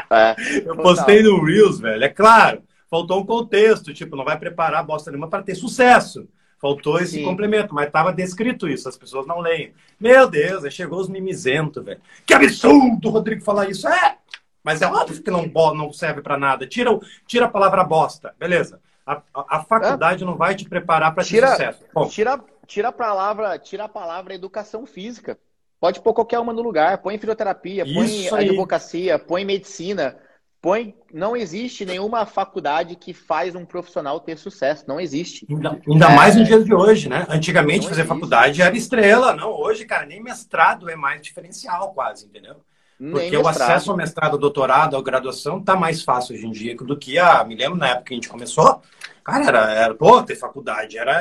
[0.10, 0.36] É,
[0.68, 2.04] Eu postei no Reels, velho.
[2.04, 6.28] É claro, faltou um contexto, tipo, não vai preparar bosta nenhuma para ter sucesso.
[6.60, 7.24] Faltou esse Sim.
[7.24, 9.74] complemento, mas tava descrito isso, as pessoas não leem.
[9.98, 12.02] Meu Deus, aí chegou os mimizentos, velho.
[12.26, 13.88] Que absurdo o Rodrigo falar isso.
[13.88, 14.18] É,
[14.62, 16.68] mas é óbvio que não, não serve para nada.
[16.68, 16.92] Tira,
[17.26, 18.82] tira a palavra bosta, beleza.
[19.06, 21.84] A, a- faculdade não vai te preparar para ter sucesso.
[21.94, 25.38] Bom, Tira, tira a palavra, tira a palavra educação física.
[25.80, 27.00] Pode pôr qualquer uma no lugar.
[27.00, 28.50] Põe fisioterapia, põe aí.
[28.50, 30.18] advocacia, põe medicina,
[30.62, 30.96] põe.
[31.14, 34.86] Não existe nenhuma faculdade que faz um profissional ter sucesso.
[34.88, 35.46] Não existe.
[35.50, 36.16] Ainda, ainda É.
[36.16, 37.26] mais no dia de hoje, né?
[37.30, 38.08] Antigamente fazer existe.
[38.08, 39.50] faculdade era estrela, não.
[39.52, 42.64] Hoje, cara, nem mestrado é mais diferencial, quase, entendeu?
[42.98, 46.76] Porque o acesso ao mestrado, ao doutorado, à graduação tá mais fácil hoje em dia
[46.76, 47.44] do que a.
[47.44, 48.82] Me lembro na época que a gente começou.
[49.24, 51.12] Cara, era, era pô, ter faculdade era,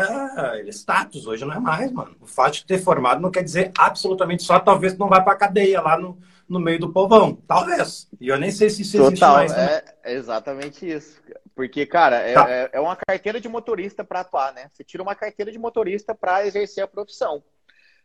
[0.59, 2.17] era status, hoje não é mais, mano.
[2.21, 5.81] O fato de ter formado não quer dizer absolutamente só, talvez não vai pra cadeia
[5.81, 7.39] lá no, no meio do povão.
[7.47, 8.09] Talvez.
[8.21, 9.53] E eu nem sei se isso existe Total, mais.
[9.53, 9.83] né?
[10.05, 11.21] é é exatamente isso.
[11.55, 12.51] Porque, cara, é, Tá.
[12.51, 14.69] é- é uma carteira de motorista para atuar, né?
[14.73, 17.43] Você tira uma carteira de motorista para exercer a profissão.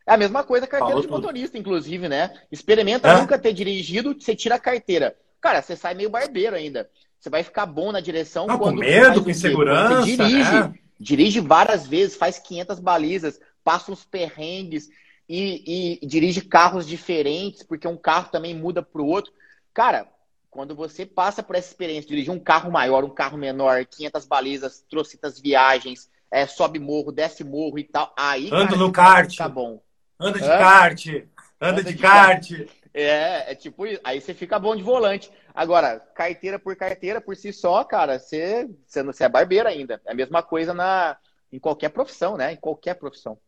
[0.08, 1.20] É a mesma coisa a carteira Falou de tudo.
[1.20, 2.32] motorista, inclusive, né?
[2.50, 3.20] Experimenta É.
[3.20, 5.14] nunca ter dirigido, você tira a carteira.
[5.40, 6.88] Cara, você sai meio barbeiro ainda.
[7.20, 10.16] Você vai ficar bom na direção Não, com quando medo, faz o com insegurança, você
[10.16, 10.50] dirige.
[10.52, 10.74] né?
[10.98, 14.88] Dirige várias vezes, faz 500 balizas, passa uns perrengues
[15.28, 19.32] e, e dirige carros diferentes, porque um carro também muda para o outro.
[19.74, 20.08] Cara,
[20.50, 24.84] quando você passa por essa experiência dirigir um carro maior, um carro menor, 500 balizas,
[24.90, 29.30] trocitas viagens, é, sobe morro, desce morro e tal, aí Ando cara, no kart.
[29.30, 29.80] fica bom.
[30.20, 30.58] Anda de Hã?
[30.58, 31.26] kart, anda,
[31.60, 32.50] Anda de de kart.
[32.92, 34.00] É, é tipo isso.
[34.02, 35.30] Aí você fica bom de volante.
[35.54, 40.00] Agora, carteira por carteira, por si só, cara, você, você, você é barbeiro ainda.
[40.04, 41.16] É a mesma coisa na,
[41.52, 42.52] em qualquer profissão, né?
[42.52, 43.38] Em qualquer profissão.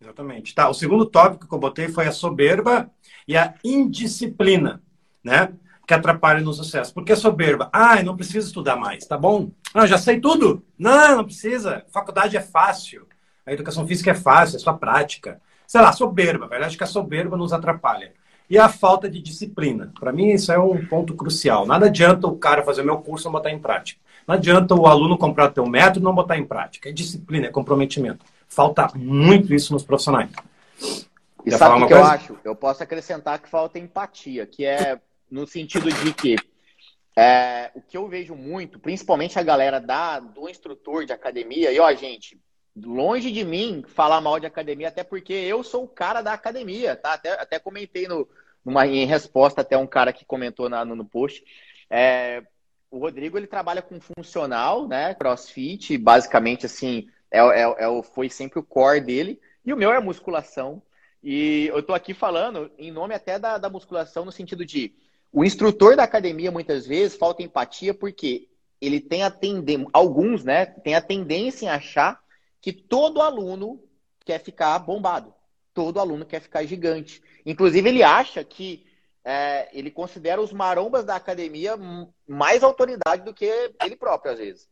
[0.00, 0.54] Exatamente.
[0.54, 2.90] Tá, o segundo tópico que eu botei foi a soberba
[3.26, 4.82] e a indisciplina,
[5.22, 5.52] né?
[5.86, 6.94] Que atrapalha no sucesso.
[6.94, 7.68] Por que soberba?
[7.72, 9.50] Ah, eu não preciso estudar mais, tá bom?
[9.74, 10.64] Não, já sei tudo.
[10.78, 11.84] Não, não precisa.
[11.92, 13.08] Faculdade é fácil.
[13.44, 15.40] A educação física é fácil, é só prática.
[15.72, 16.46] Sei lá, soberba.
[16.46, 16.66] velho.
[16.66, 18.12] Acho que a soberba nos atrapalha.
[18.50, 19.90] E a falta de disciplina.
[19.98, 21.64] Para mim, isso é um ponto crucial.
[21.64, 23.98] Nada adianta o cara fazer o meu curso e não botar em prática.
[24.28, 26.90] Não adianta o aluno comprar teu método e não botar em prática.
[26.90, 28.22] É disciplina, é comprometimento.
[28.46, 30.30] Falta muito isso nos profissionais.
[31.42, 32.12] E Quer sabe o que eu coisa?
[32.12, 32.38] acho?
[32.44, 36.36] Eu posso acrescentar que falta empatia, que é no sentido de que
[37.16, 41.80] é, o que eu vejo muito, principalmente a galera da, do instrutor de academia, e
[41.80, 42.38] ó, gente,
[42.76, 46.96] longe de mim falar mal de academia, até porque eu sou o cara da academia,
[46.96, 47.14] tá?
[47.14, 48.26] Até, até comentei no,
[48.64, 51.44] numa, em resposta até um cara que comentou na- no, no post.
[51.90, 52.42] É,
[52.90, 55.14] o Rodrigo ele trabalha com funcional, né?
[55.14, 59.40] CrossFit, basicamente assim, é, é, é, foi sempre o core dele.
[59.64, 60.82] E o meu é musculação.
[61.22, 64.92] E eu tô aqui falando em nome até da, da musculação, no sentido de
[65.32, 68.48] o instrutor da academia, muitas vezes, falta empatia porque
[68.80, 72.20] ele tem a tendência, alguns, né, tem a tendência em achar
[72.62, 73.82] que todo aluno
[74.24, 75.34] quer ficar bombado.
[75.74, 77.20] Todo aluno quer ficar gigante.
[77.44, 78.86] Inclusive, ele acha que
[79.24, 81.76] é, ele considera os marombas da academia
[82.26, 83.44] mais autoridade do que
[83.84, 84.68] ele próprio, às vezes.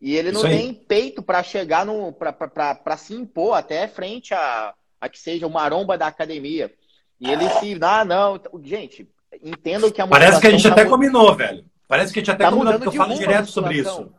[0.00, 2.12] E ele não tem peito para chegar no.
[2.12, 6.72] para se impor até frente a, a que seja o maromba da academia.
[7.20, 7.76] E ele se.
[7.82, 8.40] Ah, não.
[8.62, 9.10] Gente,
[9.42, 11.64] entendam que a Parece que a gente musculação até tá mu- combinou, velho.
[11.88, 14.12] Parece que a gente até Tá combinou, porque eu falo direto sobre isso.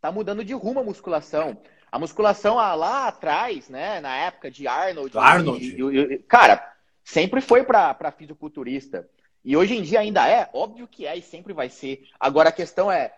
[0.00, 1.56] Tá mudando de rumo a musculação.
[1.92, 5.62] A musculação ah, lá atrás, né, na época de Arnold, Arnold.
[5.62, 6.74] e- e- cara,
[7.04, 9.06] sempre foi para fisiculturista.
[9.44, 12.04] E hoje em dia ainda é, óbvio que é e sempre vai ser.
[12.18, 13.12] Agora a questão é,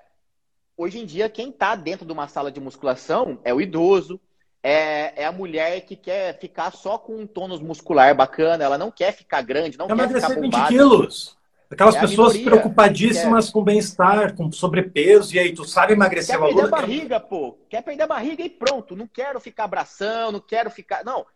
[0.77, 4.19] hoje em dia quem tá dentro de uma sala de musculação é o idoso,
[4.61, 8.91] é, é a mulher que quer ficar só com um tônus muscular bacana, ela não
[8.91, 10.69] quer ficar grande, não Quer quer ficar emagrecer 20 bombada.
[10.69, 11.37] quilos.
[11.75, 16.43] Aquelas É pessoas minoria preocupadíssimas com bem-estar, com sobrepeso, e aí tu sabe emagrecer Quer
[16.43, 17.59] o perder a barriga, pô.
[17.69, 18.95] Quer perder a barriga e pronto.
[18.95, 21.05] Não quero ficar abração, não quero ficar.
[21.05, 21.27] Não.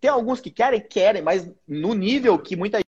[0.00, 2.84] Tem alguns que querem, querem, mas no nível que muita gente.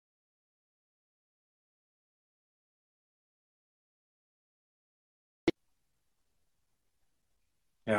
[7.84, 7.98] É.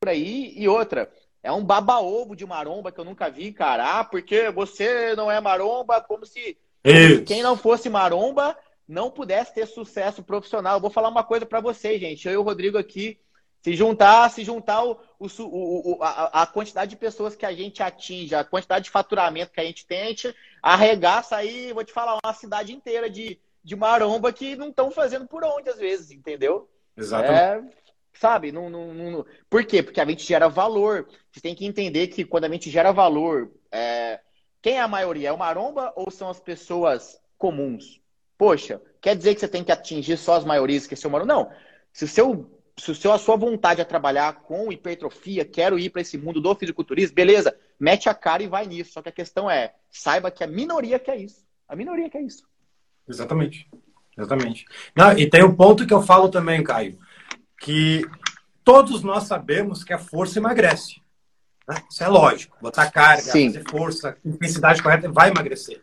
[0.00, 1.10] por aí e outra.
[1.42, 4.00] É um baba-ovo de maromba que eu nunca vi, cara.
[4.00, 7.24] Ah, porque você não é maromba, como se Isso.
[7.24, 8.56] quem não fosse maromba
[8.88, 10.76] não pudesse ter sucesso profissional.
[10.76, 12.26] Eu vou falar uma coisa pra vocês, gente.
[12.26, 13.18] Eu e o Rodrigo aqui
[13.62, 17.82] Se juntar, se juntar o, o, o, a, a, quantidade de pessoas que a gente
[17.82, 21.92] atinge, a quantidade de faturamento que a gente tem, a gente arregaça aí, vou te
[21.92, 26.10] falar, uma cidade inteira de, de maromba que não estão fazendo por onde, às vezes,
[26.10, 26.70] entendeu?
[26.96, 27.76] Exatamente.
[27.76, 28.50] É, sabe?
[28.50, 29.82] Não, não, não, Por quê?
[29.82, 31.06] Porque a gente gera valor.
[31.30, 34.20] Você tem que entender que quando a gente gera valor, é...
[34.62, 35.28] quem é a maioria?
[35.28, 38.00] É o maromba ou são as pessoas comuns?
[38.36, 41.34] Poxa, quer dizer que você tem que atingir só as maiorias que é seu maromba?
[41.34, 41.50] Não.
[41.92, 45.90] Se o seu se o seu, a sua vontade é trabalhar com hipertrofia, quero ir
[45.90, 48.92] para esse mundo do fisiculturismo, beleza, mete a cara e vai nisso.
[48.92, 51.44] Só que a questão é, saiba que a minoria quer isso.
[51.68, 52.44] A minoria quer isso.
[53.06, 53.68] Exatamente.
[54.16, 54.64] Exatamente.
[54.96, 56.98] Não, e tem um ponto que eu falo também, Caio,
[57.60, 58.02] que
[58.64, 60.99] todos nós sabemos que a força emagrece.
[61.70, 61.82] Né?
[61.90, 62.56] Isso é lógico.
[62.60, 63.52] Botar carga, Sim.
[63.52, 65.80] fazer força, intensidade correta, vai emagrecer.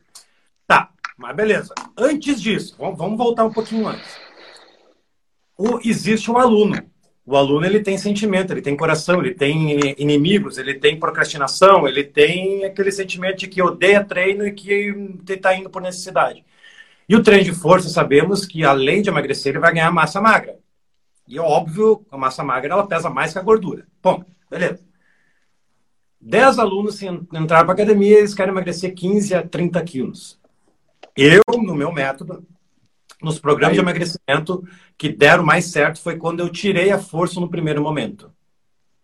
[0.66, 1.74] Tá, mas beleza.
[1.98, 4.28] Antes disso, vamos voltar um pouquinho antes
[5.58, 6.76] o, existe um aluno.
[7.26, 12.04] O aluno ele tem sentimento, ele tem coração, ele tem inimigos, ele tem procrastinação, ele
[12.04, 14.96] tem aquele sentimento de que odeia treino e que
[15.28, 16.46] está indo por necessidade.
[17.10, 20.58] E o treino de força, sabemos que além de emagrecer, ele vai ganhar massa magra.
[21.28, 23.86] E é óbvio, a massa magra ela pesa mais que a gordura.
[24.02, 24.87] Bom, beleza.
[26.20, 30.40] 10 alunos entraram para a academia eles querem emagrecer 15 a 30 quilos.
[31.16, 32.46] Eu, no meu método,
[33.22, 34.64] nos programas de emagrecimento
[34.98, 38.32] que deram mais certo foi quando eu tirei a força no primeiro momento.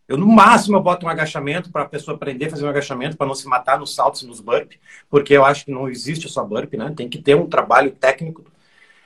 [0.07, 3.15] Eu, no máximo, eu boto um agachamento para a pessoa aprender a fazer um agachamento,
[3.15, 4.73] para não se matar nos saltos e nos burp,
[5.09, 6.93] porque eu acho que não existe só burp, né?
[6.95, 8.43] Tem que ter um trabalho técnico.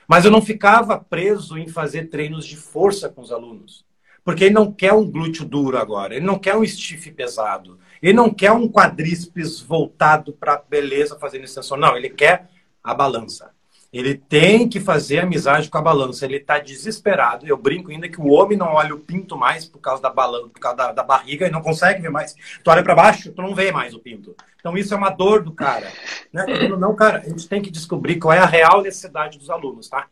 [0.08, 3.86] Mas eu não ficava preso em fazer treinos de força com os alunos.
[4.24, 8.14] Porque ele não quer um glúteo duro agora, ele não quer um stiff pesado, ele
[8.14, 12.48] não quer um quadríceps voltado para beleza fazendo extensão, não, ele quer
[12.82, 13.50] a balança.
[13.90, 16.24] Ele tem que fazer amizade com a balança.
[16.24, 17.46] Ele está desesperado.
[17.46, 20.48] Eu brinco ainda que o homem não olha o pinto mais por causa da balança,
[20.48, 22.34] por causa da, da barriga e não consegue ver mais.
[22.62, 24.36] Tu olha para baixo, tu não vê mais o pinto.
[24.60, 25.90] Então isso é uma dor do cara.
[26.32, 26.44] Né?
[26.78, 30.06] Não, cara, a gente tem que descobrir qual é a real necessidade dos alunos, tá?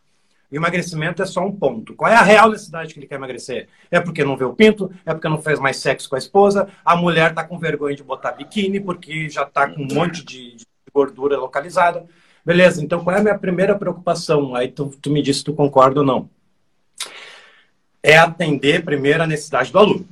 [0.50, 1.94] Emagrecimento é só um ponto.
[1.94, 3.68] Qual é a real necessidade que ele quer emagrecer?
[3.90, 4.90] É porque não vê o pinto?
[5.04, 6.68] É porque não fez mais sexo com a esposa?
[6.85, 10.56] A mulher está com vergonha de botar biquíni porque já está com um monte de,
[10.56, 12.04] de gordura localizada?
[12.44, 14.54] Beleza, então qual é a minha primeira preocupação?
[14.54, 16.30] Aí tu, tu me disse se tu concorda ou não.
[18.00, 20.06] É atender primeiro a necessidade do aluno.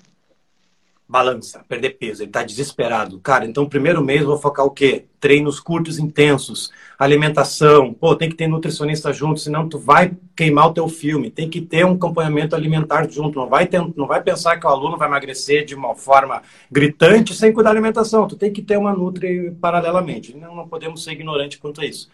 [1.06, 3.20] Balança, perder peso, ele está desesperado.
[3.20, 5.04] Cara, então primeiro mês vou focar o quê?
[5.20, 7.92] Treinos curtos, intensos, alimentação.
[7.92, 11.30] Pô, tem que ter nutricionista junto, senão tu vai queimar o teu filme.
[11.30, 13.38] Tem que ter um acompanhamento alimentar junto.
[13.38, 17.34] Não vai, ter, não vai pensar que o aluno vai emagrecer de uma forma gritante
[17.34, 18.26] sem cuidar da alimentação.
[18.26, 20.34] Tu tem que ter uma nutri paralelamente.
[20.34, 22.08] Não, não podemos ser ignorantes quanto a isso.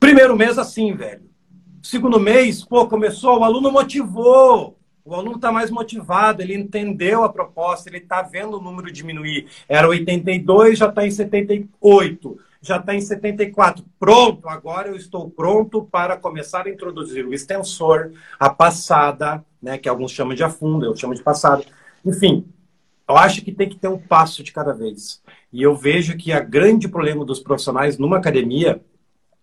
[0.00, 1.22] Primeiro mês assim, velho.
[1.80, 4.76] Segundo mês, pô, começou, o aluno motivou.
[5.04, 9.48] O aluno está mais motivado, ele entendeu a proposta, ele está vendo o número diminuir.
[9.68, 13.84] Era 82, já está em 78, já está em 74.
[13.98, 19.88] Pronto, agora eu estou pronto para começar a introduzir o extensor, a passada, né, que
[19.88, 21.64] alguns chamam de afunda, eu chamo de passada.
[22.04, 22.46] Enfim,
[23.08, 25.20] eu acho que tem que ter um passo de cada vez.
[25.52, 28.80] E eu vejo que a grande problema dos profissionais numa academia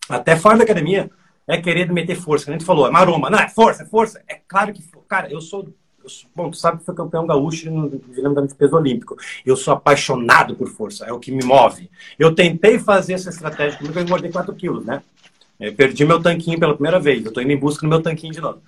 [0.10, 1.12] até fora da academia,
[1.50, 2.46] é querer meter força.
[2.46, 3.30] Que a gente falou, é maromba.
[3.30, 4.22] Não, é força, é força.
[4.28, 5.68] É claro que, cara, eu sou.
[6.02, 9.18] Eu sou bom, tu sabe que foi campeão gaúcho no de peso olímpico.
[9.46, 11.90] Eu sou apaixonado por força, é o que me move.
[12.18, 15.02] Eu tentei fazer essa estratégia comigo, eu engordei 4 quilos, né?
[15.60, 17.26] Eu perdi meu tanquinho pela primeira vez.
[17.26, 18.62] Eu tô indo em busca do meu tanquinho de novo.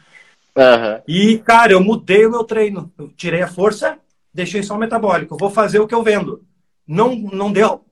[0.57, 1.01] Uhum.
[1.07, 2.91] E, cara, eu mudei o meu treino.
[2.97, 3.97] Eu tirei a força,
[4.33, 5.33] deixei só o metabólico.
[5.33, 6.43] Eu vou fazer o que eu vendo.
[6.85, 7.85] Não, não deu.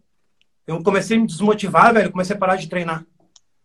[0.67, 2.12] Eu comecei a me desmotivar, velho.
[2.12, 3.06] Comecei a parar de treinar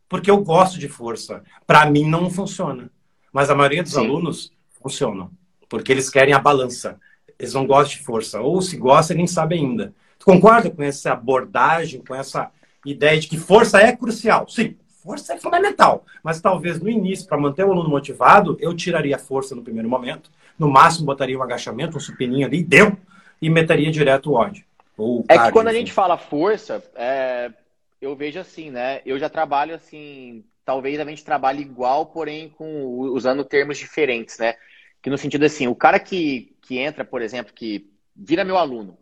[0.09, 1.43] porque eu gosto de força.
[1.67, 2.91] Para mim não funciona.
[3.33, 4.05] Mas a maioria dos Sim.
[4.05, 5.31] alunos funcionam,
[5.69, 6.99] porque eles querem a balança.
[7.39, 8.41] Eles não gostam de força.
[8.41, 9.93] Ou se gostam, nem sabem ainda.
[10.19, 12.51] Tu concorda com essa abordagem, com essa
[12.87, 14.49] ideia de que força é crucial?
[14.49, 16.05] Sim, força é fundamental.
[16.23, 19.89] Mas talvez no início, para manter o aluno motivado, eu tiraria a força no primeiro
[19.89, 20.31] momento.
[20.59, 22.97] No máximo, botaria um agachamento, um supininho ali, deu,
[23.43, 24.65] e meteria direto o ódio.
[25.29, 27.51] é que quando a gente fala força, é,
[28.05, 29.01] eu vejo assim, né?
[29.05, 34.55] Eu já trabalho assim, talvez a gente trabalhe igual, porém com usando termos diferentes, né?
[35.03, 38.99] Que no sentido assim, o cara que, que entra, por exemplo, que vira meu aluno,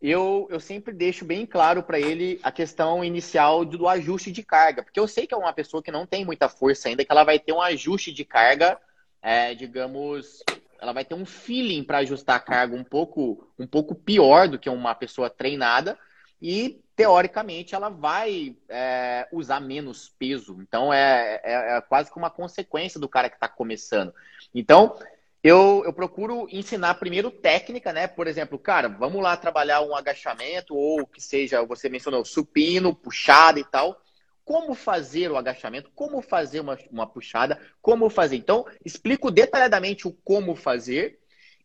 [0.00, 4.82] eu, eu sempre deixo bem claro para ele a questão inicial do ajuste de carga,
[4.82, 7.24] porque eu sei que é uma pessoa que não tem muita força ainda, que ela
[7.24, 8.78] vai ter um ajuste de carga,
[9.22, 10.42] é, digamos,
[10.78, 14.58] ela vai ter um feeling para ajustar a carga um pouco, um pouco pior do
[14.58, 15.98] que uma pessoa treinada,
[16.40, 20.56] e teoricamente ela vai é, usar menos peso.
[20.60, 24.14] Então é, é, é, quase que uma consequência do cara que está começando.
[24.54, 24.96] Então
[25.42, 28.06] eu, eu procuro ensinar primeiro técnica, né?
[28.06, 33.60] Por exemplo, cara, vamos lá trabalhar um agachamento ou que seja, você mencionou supino, puxada
[33.60, 34.00] e tal.
[34.44, 38.36] Como fazer o agachamento, como fazer uma, uma puxada, como fazer.
[38.36, 41.18] Então, explico detalhadamente o como fazer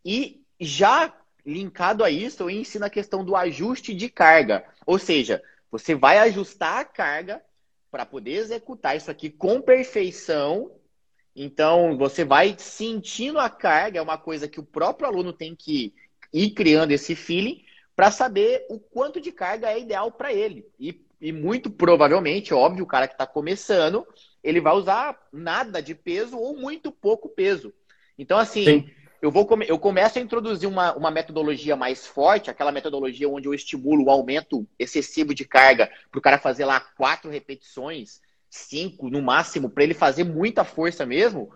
[0.03, 1.13] e já
[1.45, 4.65] linkado a isso, eu ensino a questão do ajuste de carga.
[4.85, 7.41] Ou seja, você vai ajustar a carga
[7.91, 10.71] para poder executar isso aqui com perfeição
[11.41, 15.93] então, você vai sentindo a carga, é uma coisa que o próprio aluno tem que
[16.33, 17.63] ir criando esse feeling
[17.95, 20.65] para saber o quanto de carga é ideal para ele.
[20.77, 24.05] E, e, muito provavelmente, óbvio, o cara que está começando,
[24.43, 27.73] ele vai usar nada de peso ou muito pouco peso.
[28.17, 28.89] Então, assim,
[29.21, 33.47] eu vou come eu começo a introduzir uma, uma metodologia mais forte, aquela metodologia onde
[33.47, 39.09] eu estimulo o aumento excessivo de carga para o cara fazer lá quatro repetições cinco
[39.09, 41.53] no máximo, para ele fazer muita força mesmo,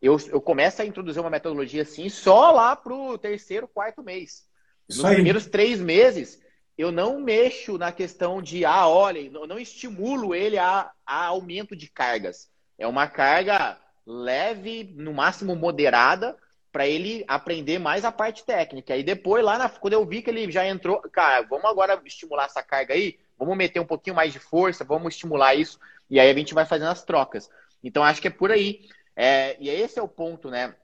[0.00, 4.46] eu, eu começo a introduzir uma metodologia assim só lá pro terceiro, quarto mês.
[4.88, 5.14] Isso Nos aí.
[5.14, 6.40] primeiros três meses,
[6.76, 11.74] eu não mexo na questão de, ah, olha, eu não estimulo ele a, a aumento
[11.74, 12.50] de cargas.
[12.78, 16.36] É uma carga leve, no máximo moderada,
[16.74, 18.96] para ele aprender mais a parte técnica.
[18.96, 22.46] E depois, lá na, quando eu vi que ele já entrou, cara, vamos agora estimular
[22.46, 25.78] essa carga aí, vamos meter um pouquinho mais de força, vamos estimular isso.
[26.10, 27.48] E aí a gente vai fazendo as trocas.
[27.80, 28.88] Então acho que é por aí.
[29.14, 30.74] É, e esse é o ponto, né?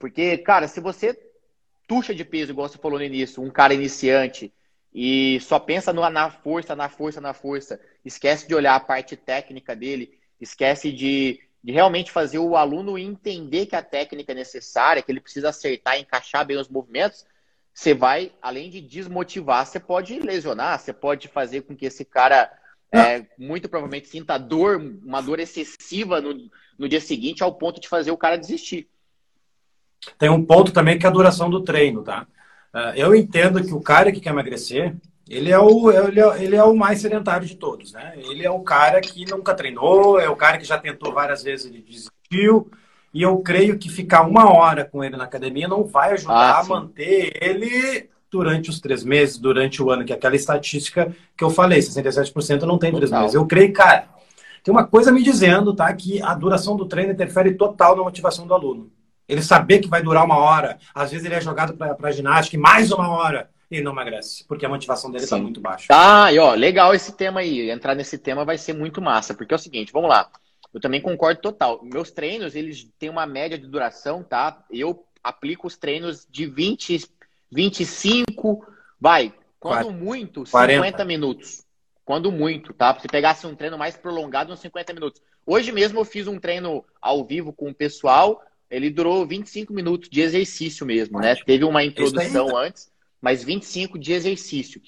[0.00, 1.16] Porque, cara, se você
[1.86, 4.52] tuxa de peso, igual você falou no início, um cara iniciante
[4.92, 9.14] e só pensa no, na força, na força, na força, esquece de olhar a parte
[9.16, 15.02] técnica dele, esquece de, de realmente fazer o aluno entender que a técnica é necessária,
[15.02, 17.24] que ele precisa acertar, encaixar bem os movimentos,
[17.72, 22.50] você vai, além de desmotivar, você pode lesionar, você pode fazer com que esse cara
[22.92, 27.88] é, muito provavelmente sinta dor, uma dor excessiva no, no dia seguinte, ao ponto de
[27.88, 28.88] fazer o cara desistir.
[30.18, 32.26] Tem um ponto também que é a duração do treino, tá?
[32.74, 34.96] Uh, eu entendo que o cara que quer emagrecer,
[35.30, 38.14] ele é, o, ele, é, ele é o mais sedentário de todos, né?
[38.16, 41.66] Ele é o cara que nunca treinou, é o cara que já tentou várias vezes
[41.66, 42.68] e desistiu.
[43.14, 46.58] E eu creio que ficar uma hora com ele na academia não vai ajudar ah,
[46.58, 51.44] a manter ele durante os três meses, durante o ano, que é aquela estatística que
[51.44, 53.34] eu falei, 67% não tem três meses.
[53.34, 54.08] Eu creio, cara,
[54.64, 58.48] tem uma coisa me dizendo, tá, que a duração do treino interfere total na motivação
[58.48, 58.90] do aluno.
[59.28, 62.60] Ele saber que vai durar uma hora, às vezes ele é jogado para ginástica e
[62.60, 65.86] mais uma hora e não emagrece, porque a motivação dele está muito baixa.
[65.88, 67.70] Tá, e ó, legal esse tema aí.
[67.70, 70.30] Entrar nesse tema vai ser muito massa, porque é o seguinte, vamos lá.
[70.72, 71.80] Eu também concordo total.
[71.82, 74.64] Meus treinos, eles têm uma média de duração, tá?
[74.70, 77.08] Eu aplico os treinos de 20
[77.50, 78.64] 25,
[79.00, 81.04] vai, quando 40, muito, 50 40.
[81.04, 81.64] minutos.
[82.04, 82.98] Quando muito, tá?
[82.98, 85.20] Se pegasse um treino mais prolongado, uns 50 minutos.
[85.46, 90.08] Hoje mesmo eu fiz um treino ao vivo com o pessoal, ele durou 25 minutos
[90.08, 91.34] de exercício mesmo, né?
[91.44, 94.80] Teve uma introdução antes, mas 25 de exercício.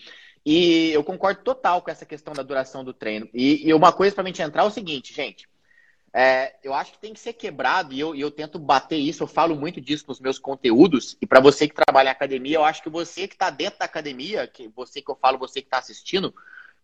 [0.45, 3.29] E eu concordo total com essa questão da duração do treino.
[3.33, 5.49] E, e uma coisa para gente entrar é o seguinte, gente.
[6.15, 9.23] É, eu acho que tem que ser quebrado e eu, eu tento bater isso.
[9.23, 11.17] Eu falo muito disso nos meus conteúdos.
[11.21, 13.85] E para você que trabalha em academia, eu acho que você que está dentro da
[13.85, 16.35] academia, que você que eu falo, você que está assistindo,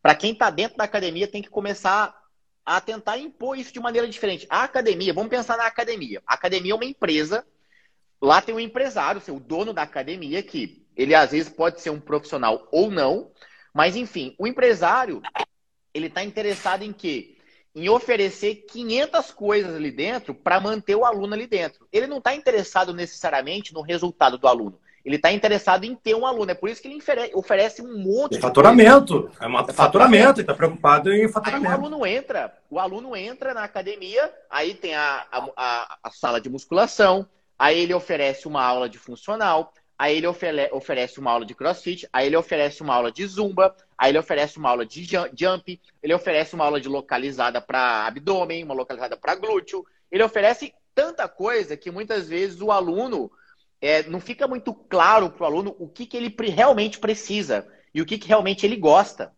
[0.00, 2.16] para quem está dentro da academia tem que começar
[2.64, 4.46] a tentar impor isso de maneira diferente.
[4.48, 6.22] A academia, vamos pensar na academia.
[6.26, 7.44] A academia é uma empresa.
[8.20, 12.00] Lá tem um empresário, o dono da academia, que ele às vezes pode ser um
[12.00, 13.30] profissional ou não,
[13.72, 15.22] mas enfim, o empresário
[15.94, 17.38] ele está interessado em quê?
[17.74, 21.86] em oferecer 500 coisas ali dentro para manter o aluno ali dentro.
[21.92, 24.80] Ele não está interessado necessariamente no resultado do aluno.
[25.04, 26.50] Ele está interessado em ter um aluno.
[26.50, 27.00] É por isso que ele
[27.34, 29.22] oferece um monte de faturamento.
[29.22, 29.44] Coisa.
[29.44, 30.40] É um é faturamento.
[30.40, 31.66] Ele está preocupado em faturamento.
[31.66, 35.24] Aí o aluno entra, o aluno entra na academia, aí tem a,
[35.56, 41.18] a, a sala de musculação, aí ele oferece uma aula de funcional, aí ele oferece
[41.18, 44.70] uma aula de crossfit, aí ele oferece uma aula de zumba, aí ele oferece uma
[44.70, 49.84] aula de jump, ele oferece uma aula de localizada para abdômen, uma localizada para glúteo,
[50.10, 53.30] ele oferece tanta coisa que muitas vezes o aluno
[53.80, 58.00] é, não fica muito claro para o aluno o que, que ele realmente precisa e
[58.00, 59.32] o que, que realmente ele gosta.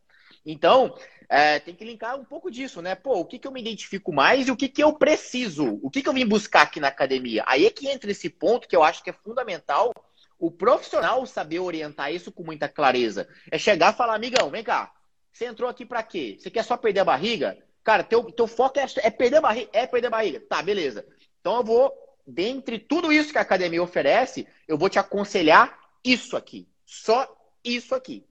[0.44, 0.94] Então,
[1.28, 2.94] é, tem que linkar um pouco disso, né?
[2.94, 5.78] Pô, o que, que eu me identifico mais e o que, que eu preciso?
[5.82, 7.44] O que, que eu vim buscar aqui na academia?
[7.46, 9.92] Aí é que entra esse ponto que eu acho que é fundamental
[10.40, 13.28] o profissional saber orientar isso com muita clareza.
[13.50, 14.90] É chegar e falar, amigão, vem cá,
[15.30, 16.38] você entrou aqui para quê?
[16.40, 17.56] Você quer só perder a barriga?
[17.84, 19.70] Cara, teu, teu foco é, é perder a barriga.
[19.72, 20.40] É perder a barriga.
[20.40, 21.06] Tá, beleza.
[21.40, 21.92] Então eu vou,
[22.26, 26.66] dentre tudo isso que a academia oferece, eu vou te aconselhar isso aqui.
[26.86, 27.28] Só
[27.62, 28.26] isso aqui.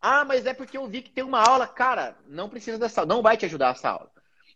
[0.00, 1.66] Ah, mas é porque eu vi que tem uma aula.
[1.66, 3.14] Cara, não precisa dessa aula.
[3.14, 4.10] Não vai te ajudar essa aula.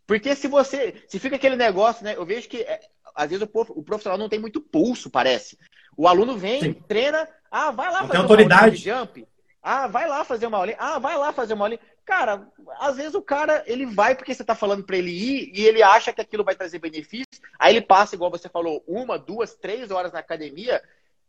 [0.07, 1.05] Porque se você.
[1.07, 2.17] Se fica aquele negócio, né?
[2.17, 2.81] Eu vejo que é,
[3.15, 5.59] às vezes o, o, profissional não tem muito pulso, parece.
[5.97, 6.73] O aluno vem, Sim.
[6.75, 8.91] treina, ah, vai lá não fazer autoridade.
[8.91, 9.27] uma jump.
[9.63, 10.77] Ah, vai lá fazer uma aulinha.
[10.79, 11.81] Ah, vai lá fazer uma aulinha.
[12.05, 12.47] Cara,
[12.79, 15.83] às vezes o cara, ele vai porque você tá falando para ele ir e ele
[15.83, 17.41] acha que aquilo vai trazer benefício.
[17.59, 20.83] Aí ele passa, igual você falou, uma, duas, três horas na academia.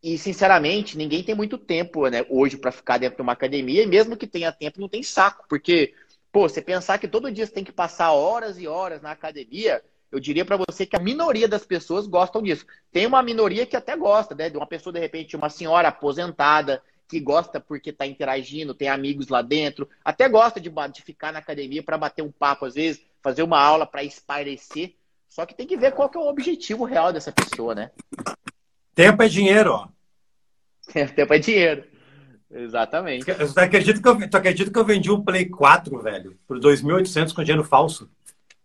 [0.04, 3.84] E, sinceramente, ninguém tem muito tempo né, hoje para ficar dentro de uma academia.
[3.84, 5.46] E mesmo que tenha tempo, não tem saco.
[5.48, 5.94] Porque,
[6.32, 9.82] pô, você pensar que todo dia você tem que passar horas e horas na academia,
[10.12, 12.66] eu diria para você que a minoria das pessoas gostam disso.
[12.92, 14.50] Tem uma minoria que até gosta, né?
[14.50, 19.28] De uma pessoa, de repente, uma senhora aposentada, que gosta porque está interagindo, tem amigos
[19.28, 23.02] lá dentro, até gosta de, de ficar na academia para bater um papo, às vezes,
[23.22, 24.96] fazer uma aula para espairecer.
[25.30, 27.92] Só que tem que ver qual que é o objetivo real dessa pessoa, né?
[28.94, 29.88] Tempo é dinheiro, ó.
[31.16, 31.84] Tempo é dinheiro.
[32.50, 33.26] Exatamente.
[33.26, 37.34] Tu acredita, que eu, tu acredita que eu vendi um Play 4, velho, por 2.800
[37.34, 38.10] com dinheiro falso?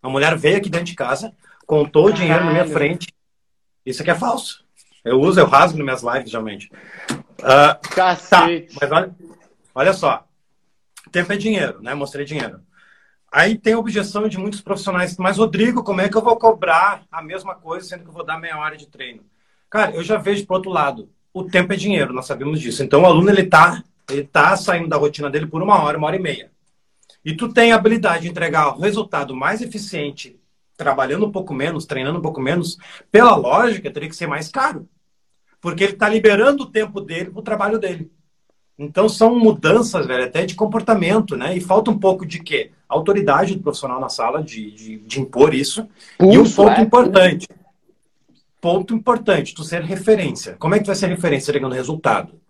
[0.02, 1.32] A mulher veio aqui dentro de casa,
[1.66, 2.14] contou Caralho.
[2.14, 3.08] o dinheiro na minha frente.
[3.84, 4.64] Isso aqui é falso.
[5.04, 6.70] Eu uso, eu rasgo nas minhas lives, geralmente.
[7.40, 7.94] Uh,
[8.28, 8.46] Tá,
[8.80, 9.14] mas olha,
[9.74, 10.24] olha só.
[11.10, 11.94] Tempo é dinheiro, né?
[11.94, 12.60] Mostrei dinheiro.
[13.32, 17.02] Aí tem a objeção de muitos profissionais, mas Rodrigo, como é que eu vou cobrar
[17.10, 19.22] a mesma coisa sendo que eu vou dar meia hora de treino?
[19.70, 21.08] Cara, eu já vejo pro outro lado.
[21.32, 22.82] O tempo é dinheiro, nós sabemos disso.
[22.82, 26.08] Então o aluno ele tá, ele tá saindo da rotina dele por uma hora, uma
[26.08, 26.50] hora e meia.
[27.24, 30.40] E tu tem a habilidade de entregar o resultado mais eficiente
[30.80, 32.78] trabalhando um pouco menos, treinando um pouco menos,
[33.12, 34.88] pela lógica, teria que ser mais caro.
[35.60, 38.10] Porque ele está liberando o tempo dele para o trabalho dele.
[38.78, 41.54] Então são mudanças, velho, até de comportamento, né?
[41.54, 42.70] E falta um pouco de quê?
[42.88, 45.86] Autoridade do profissional na sala de, de, de impor isso.
[46.16, 47.48] Pulso, e um ponto é, importante.
[48.58, 50.56] Ponto importante, tu ser referência.
[50.58, 52.40] Como é que tu vai ser referência chegando resultado?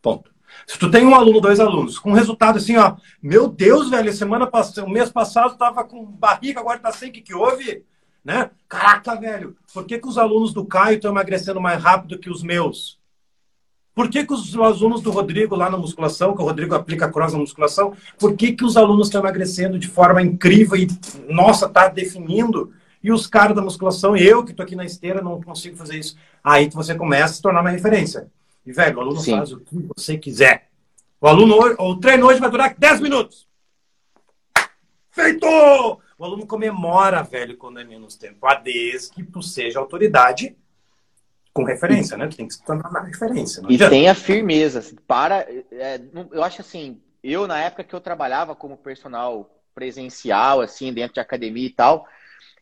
[0.00, 0.30] Ponto.
[0.70, 4.46] Se tu tem um aluno, dois alunos, com resultado assim, ó, meu Deus, velho, semana
[4.46, 7.84] passada, mês passado tava com barriga, agora tá sem, o que, que houve?
[8.24, 8.52] Né?
[8.68, 12.44] Caraca, velho, por que, que os alunos do Caio estão emagrecendo mais rápido que os
[12.44, 13.00] meus?
[13.96, 17.32] Por que, que os alunos do Rodrigo lá na musculação, que o Rodrigo aplica cross
[17.32, 20.86] na musculação, por que, que os alunos estão emagrecendo de forma incrível e,
[21.28, 22.72] nossa, tá definindo?
[23.02, 26.16] E os caras da musculação, eu que tô aqui na esteira, não consigo fazer isso.
[26.44, 28.28] Aí você começa a se tornar uma referência.
[28.64, 29.36] E, velho, o aluno Sim.
[29.36, 30.68] faz o que você quiser.
[31.20, 33.48] O aluno, o treino hoje vai durar 10 minutos.
[35.10, 35.46] Feito!
[35.46, 38.46] O aluno comemora, velho, quando é menos tempo.
[38.46, 40.56] A desde que tu seja autoridade
[41.52, 42.28] com referência, né?
[42.28, 43.62] Tu tem que se tornar uma referência.
[43.68, 44.78] E tenha firmeza.
[44.78, 46.00] Assim, para, é,
[46.30, 51.20] eu acho assim, eu na época que eu trabalhava como personal presencial, assim, dentro de
[51.20, 52.06] academia e tal,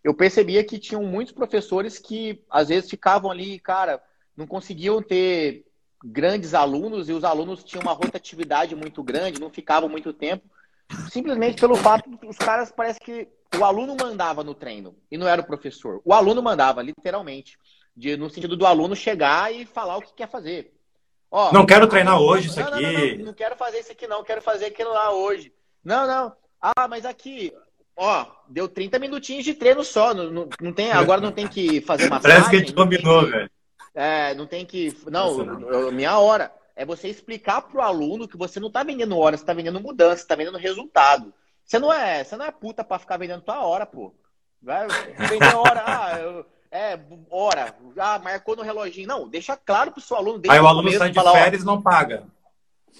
[0.02, 4.02] eu percebia que tinham muitos professores que às vezes ficavam ali, cara,
[4.36, 5.64] não conseguiam ter
[6.04, 10.44] grandes alunos e os alunos tinham uma rotatividade muito grande, não ficavam muito tempo,
[11.10, 13.28] simplesmente pelo fato que os caras parece que
[13.58, 16.00] o aluno mandava no treino e não era o professor.
[16.04, 17.58] O aluno mandava, literalmente,
[17.96, 20.72] de, no sentido do aluno chegar e falar o que quer fazer.
[21.30, 22.82] Ó, não quero treinar hoje não, isso aqui.
[22.82, 25.52] Não, não, não, quero fazer isso aqui não, quero fazer aquilo lá hoje.
[25.84, 26.32] Não, não.
[26.60, 27.52] Ah, mas aqui,
[27.96, 31.80] ó, deu 30 minutinhos de treino só, não, não, não tem, agora não tem que
[31.82, 32.36] fazer massagem.
[32.36, 33.50] Parece que a gente combinou, velho.
[33.94, 34.96] É, não tem que.
[35.10, 36.52] Não, não, minha hora.
[36.74, 39.80] É você explicar para o aluno que você não está vendendo hora, você está vendendo
[39.80, 41.34] mudança, está vendendo resultado.
[41.64, 44.14] Você não é, você não é puta para ficar vendendo tua hora, pô.
[44.62, 46.98] Vai vender hora, ah, eu, é,
[47.30, 47.74] hora.
[47.98, 49.08] Ah, marcou no reloginho.
[49.08, 50.40] Não, deixa claro pro seu aluno.
[50.48, 52.24] Aí o aluno sai de férias e não paga.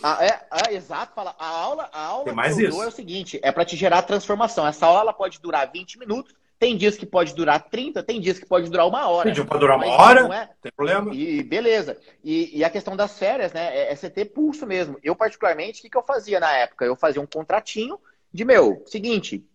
[0.03, 1.15] Ah, é, é, exato.
[1.15, 2.83] Fala, a aula, a aula Tem mais isso.
[2.83, 4.67] é o seguinte, é para te gerar transformação.
[4.67, 8.39] Essa aula ela pode durar 20 minutos, tem dias que pode durar 30, tem dias
[8.39, 9.25] que pode durar uma hora.
[9.25, 10.51] Tem dia pode durar uma hora, não é?
[10.61, 11.15] tem problema.
[11.15, 11.97] E beleza.
[12.25, 13.77] E, e, a questão das férias, né?
[13.77, 14.99] É, é você ter pulso mesmo.
[15.03, 16.85] Eu, particularmente, o que, que eu fazia na época?
[16.85, 17.99] Eu fazia um contratinho
[18.33, 19.47] de, meu, seguinte,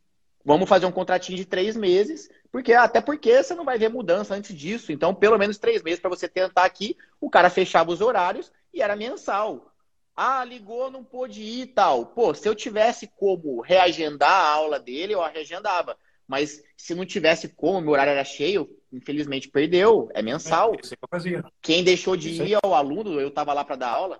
[0.45, 4.33] vamos fazer um contratinho de três meses, porque até porque você não vai ver mudança
[4.33, 4.91] antes disso.
[4.91, 6.95] Então, pelo menos três meses para você tentar aqui.
[7.19, 9.73] O cara fechava os horários e era mensal.
[10.15, 12.05] Ah, ligou, não pôde ir e tal.
[12.05, 15.97] Pô, se eu tivesse como reagendar a aula dele, eu reagendava.
[16.27, 20.73] Mas se não tivesse como, meu horário era cheio, infelizmente perdeu, é mensal.
[20.75, 21.43] É.
[21.61, 24.19] Quem deixou de ir ao aluno, eu estava lá para dar aula.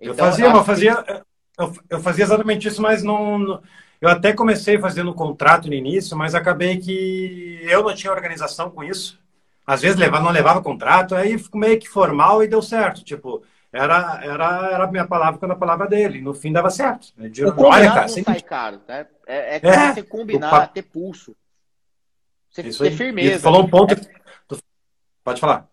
[0.00, 1.24] Então, eu fazia, eu fazia,
[1.90, 3.62] eu, fazia exatamente isso, mas não,
[4.00, 8.70] eu até comecei fazendo um contrato no início, mas acabei que eu não tinha organização
[8.70, 9.20] com isso.
[9.66, 13.04] Às vezes levava, não levava contrato, aí ficou meio que formal e deu certo.
[13.04, 13.42] Tipo,
[13.72, 16.20] era, era, era a minha palavra quando a palavra dele.
[16.20, 17.12] No fim dava certo.
[17.16, 19.06] De, o olha, cara, não sai caro, né?
[19.26, 21.36] É, é, é você combinar, ter pulso.
[22.50, 23.36] Você Isso ter firmeza.
[23.36, 23.94] E falou um ponto.
[23.94, 24.56] É...
[25.22, 25.68] Pode falar.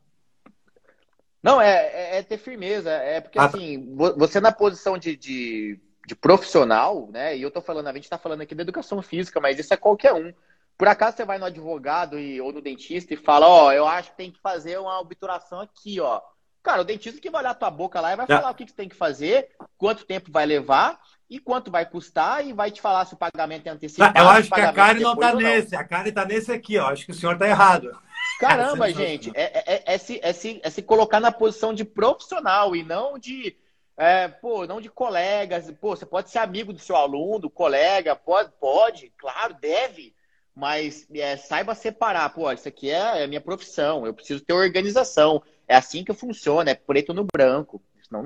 [1.41, 2.91] Não, é, é, é, ter firmeza.
[2.91, 3.57] É porque, ah, tá.
[3.57, 7.35] assim, você na posição de, de, de, profissional, né?
[7.35, 9.77] E eu tô falando, a gente tá falando aqui da educação física, mas isso é
[9.77, 10.31] qualquer um.
[10.77, 13.87] Por acaso você vai no advogado e, ou no dentista e fala, ó, oh, eu
[13.87, 16.21] acho que tem que fazer uma obturação aqui, ó.
[16.63, 18.35] Cara, o dentista que vai olhar tua boca lá e vai é.
[18.35, 20.99] falar o que, que tem que fazer, quanto tempo vai levar
[21.29, 24.17] e quanto vai custar e vai te falar se o pagamento é antecipado.
[24.17, 26.89] Eu acho que a Karen não tá nesse, a Karen tá nesse aqui, ó.
[26.89, 27.91] Acho que o senhor tá errado.
[28.39, 32.75] Caramba, gente, é, é, é, se, é, se, é se colocar na posição de profissional
[32.75, 33.55] e não de,
[33.97, 35.69] é, pô, não de colegas.
[35.81, 40.13] Pô, você pode ser amigo do seu aluno, do colega, pode, pode, claro, deve,
[40.55, 42.29] mas é, saiba separar.
[42.29, 45.43] Pô, isso aqui é, é minha profissão, eu preciso ter organização.
[45.67, 47.81] É assim que funciona, é preto no branco.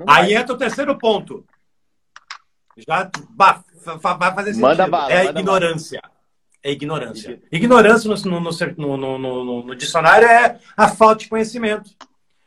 [0.06, 0.34] Aí vai.
[0.34, 1.44] entra o terceiro ponto.
[2.76, 3.64] Já bah,
[4.18, 4.68] vai fazer sentido.
[4.68, 6.00] Manda bala, é a ignorância.
[6.00, 6.12] Bala.
[6.64, 7.42] É ignorância.
[7.50, 11.90] Ignorância no, no, no, no, dicionário é a falta de conhecimento.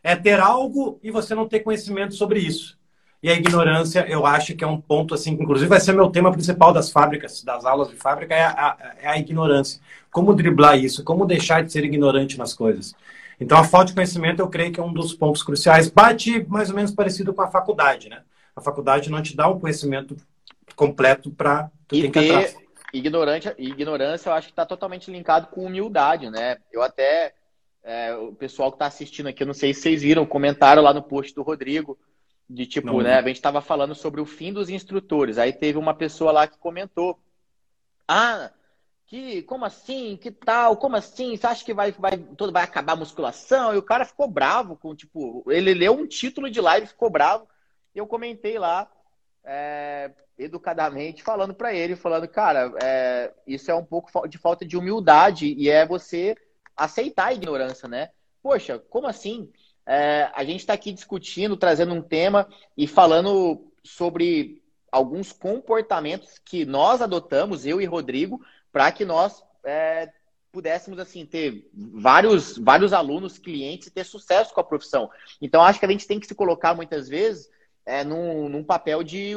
[0.02, 2.78] É ter algo e você não ter conhecimento sobre isso.
[3.22, 6.32] E a ignorância, eu acho que é um ponto assim, inclusive vai ser meu tema
[6.32, 9.82] principal das fábricas, das aulas de fábrica, é a, é a ignorância.
[10.12, 11.04] Como driblar isso?
[11.04, 12.94] Como deixar de ser ignorante nas coisas?
[13.40, 15.90] Então, a falta de conhecimento, eu creio que é um dos pontos cruciais.
[15.90, 18.24] Bate mais ou menos parecido com a faculdade, né?
[18.56, 20.16] A faculdade não te dá o um conhecimento
[20.76, 22.56] completo para tu e ter
[22.98, 26.58] ignorância, ignorância, eu acho que está totalmente linkado com humildade, né?
[26.72, 27.34] Eu até
[27.84, 30.82] é, o pessoal que está assistindo aqui, eu não sei se vocês viram o comentário
[30.82, 31.98] lá no post do Rodrigo
[32.50, 33.16] de tipo, não, né?
[33.16, 35.38] A gente estava falando sobre o fim dos instrutores.
[35.38, 37.20] Aí teve uma pessoa lá que comentou:
[38.08, 38.52] Ah,
[39.08, 40.18] que como assim?
[40.18, 40.78] Que tal?
[40.78, 41.36] Como assim?
[41.36, 43.74] Você acha que vai, vai, todo vai acabar a musculação?
[43.74, 47.48] E o cara ficou bravo com, tipo, ele leu um título de live ficou bravo.
[47.94, 48.92] Eu comentei lá,
[49.44, 54.76] é, educadamente, falando para ele, falando, cara, é, isso é um pouco de falta de
[54.76, 56.36] humildade e é você
[56.76, 58.10] aceitar a ignorância, né?
[58.42, 59.52] Poxa, como assim?
[59.86, 66.66] É, a gente está aqui discutindo, trazendo um tema e falando sobre alguns comportamentos que
[66.66, 68.42] nós adotamos, eu e Rodrigo,
[68.76, 70.10] para que nós é,
[70.52, 75.10] pudéssemos assim ter vários, vários alunos, clientes e ter sucesso com a profissão.
[75.42, 77.50] Então acho que a gente tem que se colocar muitas vezes
[77.86, 79.32] é, num, num papel de,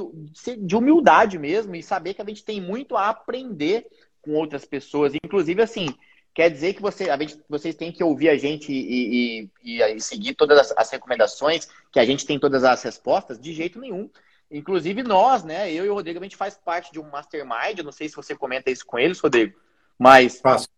[0.58, 3.86] de humildade mesmo e saber que a gente tem muito a aprender
[4.20, 5.14] com outras pessoas.
[5.14, 5.86] Inclusive, assim,
[6.34, 10.00] quer dizer que você, a gente, vocês têm que ouvir a gente e, e, e,
[10.00, 13.38] seguir todas as, as, recomendações, que a gente tem todas as respostas?
[13.38, 14.10] De jeito nenhum.
[14.50, 15.70] Inclusive nós, né?
[15.70, 17.78] Eu e o Rodrigo, a gente faz parte de um mastermind.
[17.78, 19.58] Eu não sei se você comenta isso com eles, Rodrigo,
[19.98, 20.68] mas Faço.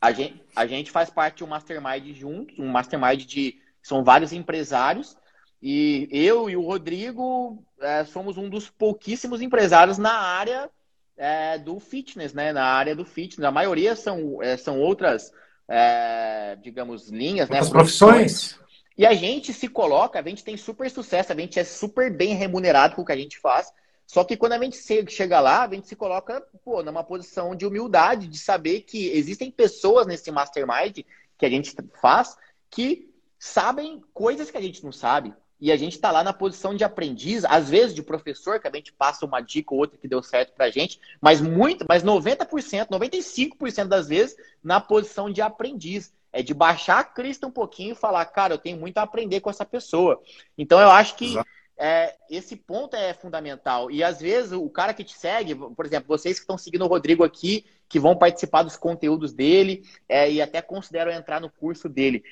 [0.00, 4.32] A, gente, a gente faz parte de um mastermind juntos, um mastermind de são vários
[4.32, 5.16] empresários.
[5.60, 10.70] E eu e o Rodrigo é, somos um dos pouquíssimos empresários na área
[11.16, 12.52] é, do fitness, né?
[12.52, 13.44] Na área do fitness.
[13.44, 15.32] A maioria são, é, são outras,
[15.66, 17.58] é, digamos, linhas, né?
[17.58, 18.52] profissões.
[18.52, 18.67] profissões.
[18.98, 22.34] E a gente se coloca, a gente tem super sucesso, a gente é super bem
[22.34, 23.72] remunerado com o que a gente faz.
[24.04, 24.76] Só que quando a gente
[25.08, 29.52] chega lá, a gente se coloca pô, numa posição de humildade, de saber que existem
[29.52, 31.04] pessoas nesse mastermind
[31.38, 32.36] que a gente faz
[32.68, 35.32] que sabem coisas que a gente não sabe.
[35.60, 38.72] E a gente está lá na posição de aprendiz, às vezes de professor, que a
[38.72, 42.02] gente passa uma dica ou outra que deu certo para a gente, mas muito, mas
[42.02, 46.12] 90%, 95% das vezes na posição de aprendiz.
[46.32, 49.40] É de baixar a crista um pouquinho e falar, cara, eu tenho muito a aprender
[49.40, 50.22] com essa pessoa.
[50.56, 51.36] Então eu acho que
[51.78, 53.90] é, esse ponto é fundamental.
[53.90, 56.88] E às vezes o cara que te segue, por exemplo, vocês que estão seguindo o
[56.88, 61.88] Rodrigo aqui, que vão participar dos conteúdos dele é, e até consideram entrar no curso
[61.88, 62.22] dele.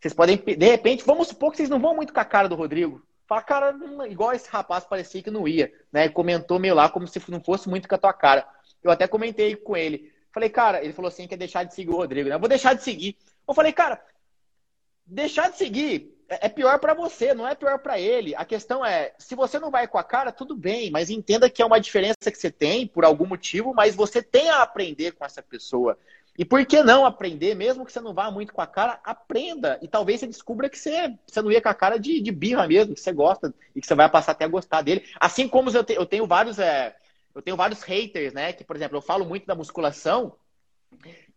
[0.00, 2.54] Vocês podem, de repente, vamos supor que vocês não vão muito com a cara do
[2.54, 3.02] Rodrigo.
[3.26, 3.76] Fala, cara,
[4.08, 6.08] igual esse rapaz parecia que não ia, né?
[6.08, 8.46] Comentou meio lá como se não fosse muito com a tua cara.
[8.82, 10.12] Eu até comentei com ele.
[10.32, 12.36] Falei, cara, ele falou assim que é deixar de seguir o Rodrigo, né?
[12.36, 13.16] Eu vou deixar de seguir.
[13.48, 14.04] Eu falei, cara,
[15.06, 18.34] deixar de seguir é, é pior para você, não é pior para ele.
[18.36, 21.62] A questão é, se você não vai com a cara, tudo bem, mas entenda que
[21.62, 25.24] é uma diferença que você tem por algum motivo, mas você tem a aprender com
[25.24, 25.98] essa pessoa.
[26.36, 29.76] E por que não aprender, mesmo que você não vá muito com a cara, aprenda.
[29.82, 32.68] E talvez você descubra que você, você não ia com a cara de, de birra
[32.68, 35.04] mesmo, que você gosta e que você vai passar até a gostar dele.
[35.18, 36.60] Assim como eu, te, eu tenho vários.
[36.60, 36.94] É,
[37.34, 38.52] eu tenho vários haters, né?
[38.52, 40.36] Que, por exemplo, eu falo muito da musculação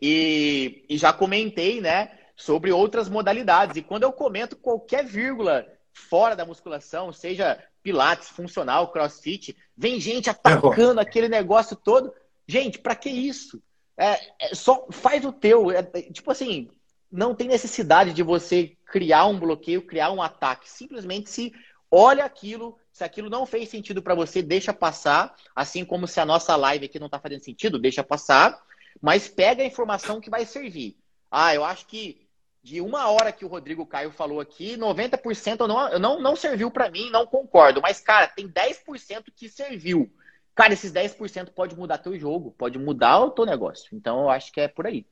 [0.01, 2.17] e, e já comentei, né?
[2.35, 3.77] Sobre outras modalidades.
[3.77, 10.29] E quando eu comento qualquer vírgula fora da musculação, seja pilates, funcional, crossfit, vem gente
[10.29, 12.13] atacando aquele negócio todo.
[12.47, 13.61] Gente, para que isso?
[13.97, 15.71] É, é, só faz o teu.
[15.71, 16.69] É, é, tipo assim,
[17.11, 20.69] não tem necessidade de você criar um bloqueio, criar um ataque.
[20.69, 21.53] Simplesmente se
[21.89, 25.35] olha aquilo, se aquilo não fez sentido para você, deixa passar.
[25.55, 28.59] Assim como se a nossa live aqui não está fazendo sentido, deixa passar.
[28.99, 30.97] Mas pega a informação que vai servir.
[31.29, 32.27] Ah, eu acho que
[32.63, 36.91] de uma hora que o Rodrigo Caio falou aqui, 90% não, não, não serviu para
[36.91, 37.81] mim, não concordo.
[37.81, 40.11] Mas, cara, tem 10% que serviu.
[40.53, 43.89] Cara, esses 10% pode mudar teu jogo, pode mudar o teu negócio.
[43.93, 45.05] Então, eu acho que é por aí.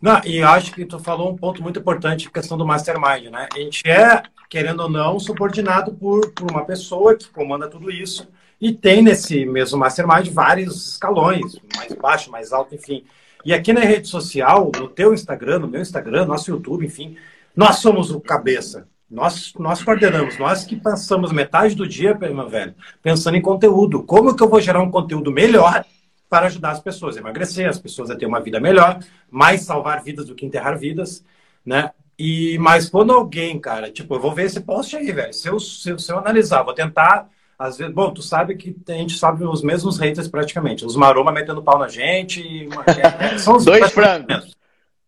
[0.00, 3.48] Não, e acho que tu falou um ponto muito importante, a questão do mastermind, né?
[3.52, 8.28] A gente é, querendo ou não, subordinado por, por uma pessoa que comanda tudo isso
[8.60, 13.04] e tem nesse mesmo mastermind vários escalões, mais baixo, mais alto, enfim.
[13.44, 17.16] E aqui na rede social, no teu Instagram, no meu Instagram, nosso YouTube, enfim,
[17.54, 18.88] nós somos o cabeça.
[19.10, 24.02] Nós, nós coordenamos, nós que passamos metade do dia, meu velho, pensando em conteúdo.
[24.02, 25.84] Como que eu vou gerar um conteúdo melhor
[26.28, 28.98] para ajudar as pessoas a emagrecer, as pessoas a ter uma vida melhor,
[29.30, 31.24] mais salvar vidas do que enterrar vidas,
[31.64, 31.90] né?
[32.18, 35.32] E, mas quando alguém, cara, tipo, eu vou ver esse post aí, velho.
[35.32, 37.28] Se eu, se, eu, se eu analisar, vou tentar,
[37.58, 40.84] às vezes, bom, tu sabe que a gente sabe os mesmos haters praticamente.
[40.84, 42.66] Os maroma metendo pau na gente.
[42.66, 42.84] Uma,
[43.38, 44.56] são os dois frangos.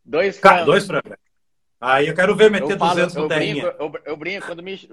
[0.05, 0.67] Dois frangos.
[0.67, 1.17] Dois frangos.
[1.81, 4.63] Aí eu quero ver meter eu 200 falo, no eu brinco, eu, eu, brinco quando
[4.63, 4.89] me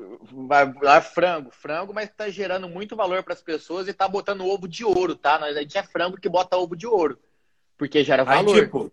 [0.46, 4.46] vai lá frango, frango, mas tá gerando muito valor para as pessoas e tá botando
[4.46, 5.40] ovo de ouro, tá?
[5.40, 7.18] Nós a gente é frango que bota ovo de ouro,
[7.78, 8.56] porque gera valor.
[8.56, 8.92] Aí, tipo,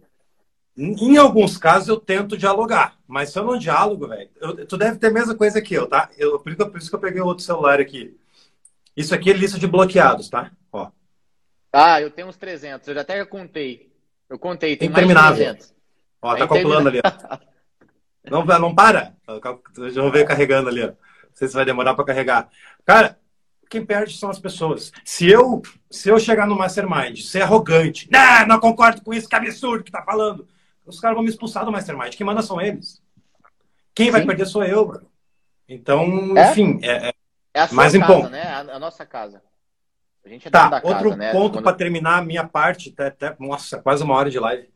[0.77, 4.31] em alguns casos eu tento dialogar, mas se eu não diálogo, velho,
[4.69, 6.09] tu deve ter a mesma coisa que eu, tá?
[6.17, 8.17] Eu, por, isso, por isso que eu peguei outro celular aqui.
[8.97, 10.51] Isso aqui é lista de bloqueados, tá?
[10.73, 10.91] Ó.
[11.73, 13.91] Ah, eu tenho uns 300, eu já até contei.
[14.29, 15.75] Eu contei, tem 300.
[16.23, 17.01] Ó, tá calculando ali.
[18.31, 19.15] Não, não para.
[19.93, 20.83] Já vou ver carregando ali.
[20.83, 20.89] Ó.
[20.89, 20.97] Não
[21.35, 22.49] sei se vai demorar para carregar.
[22.85, 23.19] Cara,
[23.69, 24.93] quem perde são as pessoas.
[25.05, 29.37] Se eu, se eu chegar no Mastermind, ser arrogante, não, não concordo com isso, que
[29.37, 30.47] absurdo que tá falando.
[30.85, 32.15] Os caras vão me expulsar do Mastermind.
[32.15, 33.01] Quem manda são eles.
[33.95, 35.11] Quem vai perder sou eu, bro.
[35.69, 36.51] Então, é?
[36.51, 37.15] enfim, é, é,
[37.55, 38.43] é a sua mais casa, né?
[38.43, 39.43] A, a, nossa casa.
[40.25, 41.33] A gente é tá, outro casa, né?
[41.33, 41.65] ponto Quando...
[41.65, 44.69] para terminar a minha parte, até, até, nossa, quase uma hora de live,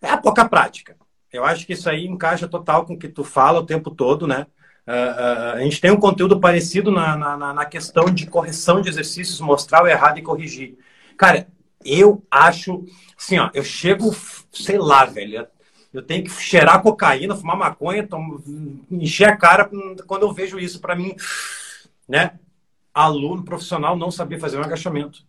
[0.00, 0.96] é a pouca prática.
[1.32, 4.26] Eu acho que isso aí encaixa total com o que tu fala o tempo todo,
[4.26, 4.46] né?
[4.86, 8.88] Uh, uh, a gente tem um conteúdo parecido na, na, na, questão de correção de
[8.88, 10.76] exercícios, mostrar o errado e corrigir.
[11.16, 11.46] Cara,
[11.84, 12.84] eu acho,
[13.16, 14.14] assim, ó, eu chego,
[14.52, 15.46] sei lá, velho,
[15.92, 18.42] eu tenho que cheirar cocaína, fumar maconha, tomo,
[18.90, 19.68] encher a cara
[20.06, 20.80] quando eu vejo isso.
[20.80, 21.14] Para mim,
[22.10, 22.38] né?
[22.92, 25.24] Aluno profissional não saber fazer um agachamento.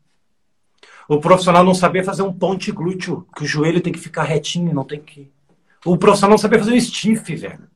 [1.08, 4.74] O profissional não saber fazer um ponte glúteo, que o joelho tem que ficar retinho,
[4.74, 5.32] não tem que
[5.86, 7.68] o profissional não sabia fazer um stiff, velho.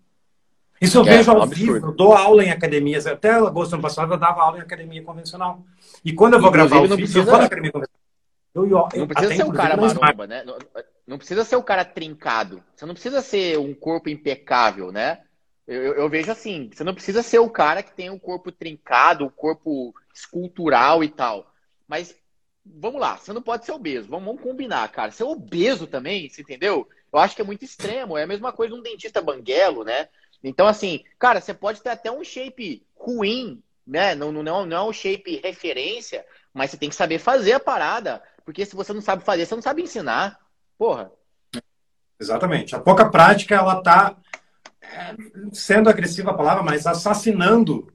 [0.79, 1.77] Isso eu é, vejo ao é vivo.
[1.77, 3.07] Eu dou aula em academias.
[3.07, 5.63] Até agosto do ano passado eu dava aula em academia convencional.
[6.03, 7.19] E quando eu vou Inclusive, gravar o vídeo, precisa...
[7.19, 8.05] eu vou na academia convencional.
[8.53, 10.43] Eu, eu, não precisa ser um cara maromba, né?
[10.43, 10.57] Não,
[11.05, 12.63] não, precisa ser o um cara trincado.
[12.75, 15.19] Você não precisa ser um corpo impecável, né?
[15.67, 19.25] Eu, eu, vejo assim, você não precisa ser o cara que tem um corpo trincado,
[19.25, 21.51] um corpo escultural e tal.
[21.87, 22.15] Mas
[22.63, 24.07] vamos lá, você não pode ser obeso.
[24.07, 25.11] Vamos, vamos combinar, cara.
[25.11, 26.87] Ser obeso também, você entendeu?
[27.11, 28.17] Eu acho que é muito extremo.
[28.17, 30.07] É a mesma coisa de um dentista banguelo, né?
[30.43, 34.13] Então, assim, cara, você pode ter até um shape ruim, né?
[34.13, 38.21] Não, não, não é um shape referência, mas você tem que saber fazer a parada.
[38.43, 40.39] Porque se você não sabe fazer, você não sabe ensinar.
[40.77, 41.11] Porra.
[42.19, 42.75] Exatamente.
[42.75, 44.15] A pouca prática, ela tá
[45.51, 47.87] sendo agressiva a palavra, mas assassinando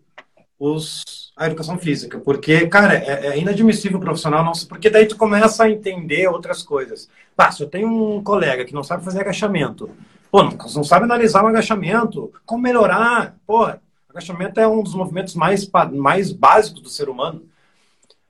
[0.58, 2.20] os, a educação física.
[2.20, 6.62] Porque, cara, é, é inadmissível o profissional não porque daí tu começa a entender outras
[6.62, 7.08] coisas.
[7.34, 9.90] Pá, se eu tenho um colega que não sabe fazer agachamento,
[10.30, 13.36] pô, não, não sabe analisar um agachamento, como melhorar?
[13.46, 13.72] Pô,
[14.08, 17.42] agachamento é um dos movimentos mais, mais básicos do ser humano.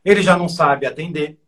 [0.04, 1.38] Ele já não sabe atender,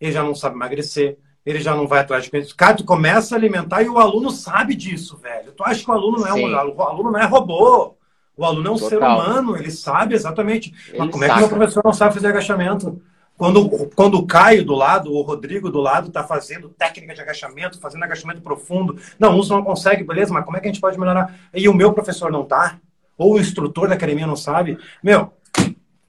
[0.00, 2.52] ele já não sabe emagrecer, ele já não vai atrás de coisas.
[2.52, 5.52] Cara, tu começa a alimentar e o aluno sabe disso, velho.
[5.52, 7.96] Tu acha que o aluno não é um o aluno não é robô.
[8.36, 8.88] O aluno é um Total.
[8.88, 10.72] ser humano, ele sabe exatamente.
[10.88, 13.00] Ele Mas como é que o professor não sabe fazer agachamento?
[13.36, 17.80] Quando, quando o Caio do lado, o Rodrigo do lado, está fazendo técnica de agachamento,
[17.80, 18.98] fazendo agachamento profundo.
[19.18, 21.34] Não, uns não consegue, beleza, mas como é que a gente pode melhorar?
[21.52, 22.78] E o meu professor não tá?
[23.18, 24.78] Ou o instrutor da academia não sabe?
[25.02, 25.32] Meu,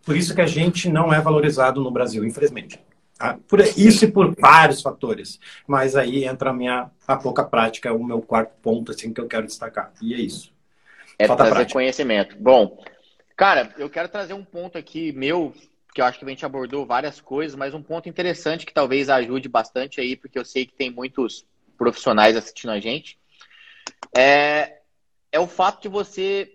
[0.05, 2.79] por isso que a gente não é valorizado no Brasil, infelizmente.
[3.23, 3.39] Tá?
[3.47, 5.39] Por isso e por vários fatores.
[5.65, 9.29] Mas aí entra a minha a pouca prática, o meu quarto ponto assim que eu
[9.29, 9.93] quero destacar.
[10.01, 10.51] E é isso.
[11.17, 11.73] É Falta trazer prática.
[11.73, 12.35] conhecimento.
[12.37, 12.83] Bom,
[13.33, 15.53] cara, eu quero trazer um ponto aqui meu,
[15.93, 19.09] que eu acho que a gente abordou várias coisas, mas um ponto interessante que talvez
[19.09, 21.45] ajude bastante aí, porque eu sei que tem muitos
[21.77, 23.17] profissionais assistindo a gente,
[24.13, 24.79] é,
[25.31, 26.51] é o fato de você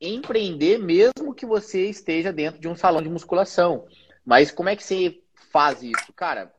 [0.00, 3.84] empreender mesmo que você esteja dentro de um salão de musculação.
[4.24, 5.20] Mas como é que você
[5.50, 6.12] faz isso?
[6.14, 6.52] Cara,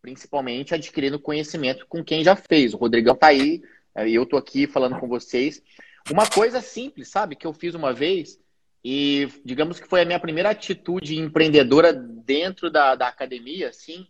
[0.00, 2.74] principalmente adquirindo conhecimento com quem já fez.
[2.74, 3.62] O Rodrigão tá aí,
[3.94, 5.62] eu tô aqui falando com vocês.
[6.10, 8.40] Uma coisa simples, sabe, que eu fiz uma vez
[8.84, 14.06] e digamos que foi a minha primeira atitude empreendedora dentro da, da academia, assim,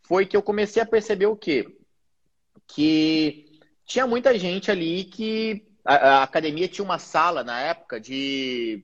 [0.00, 1.76] foi que eu comecei a perceber o quê?
[2.66, 8.82] Que tinha muita gente ali que a, a academia tinha uma sala na época de,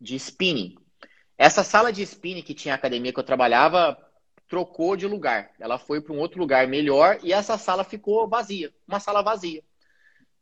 [0.00, 0.76] de spinning.
[1.36, 3.96] Essa sala de spinning que tinha a academia que eu trabalhava
[4.48, 5.50] trocou de lugar.
[5.58, 9.62] Ela foi para um outro lugar melhor e essa sala ficou vazia, uma sala vazia.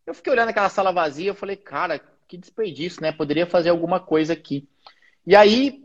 [0.05, 3.13] Eu fiquei olhando aquela sala vazia, eu falei, cara, que desperdício, né?
[3.13, 4.69] Poderia fazer alguma coisa aqui.
[5.25, 5.85] E aí,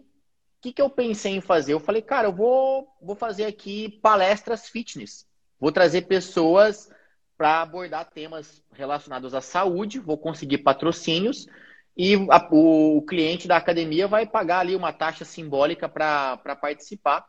[0.57, 1.73] o que, que eu pensei em fazer?
[1.73, 5.27] Eu falei, cara, eu vou, vou fazer aqui palestras fitness.
[5.59, 6.89] Vou trazer pessoas
[7.37, 11.47] para abordar temas relacionados à saúde, vou conseguir patrocínios
[11.97, 17.25] e a, o, cliente da academia vai pagar ali uma taxa simbólica para participar.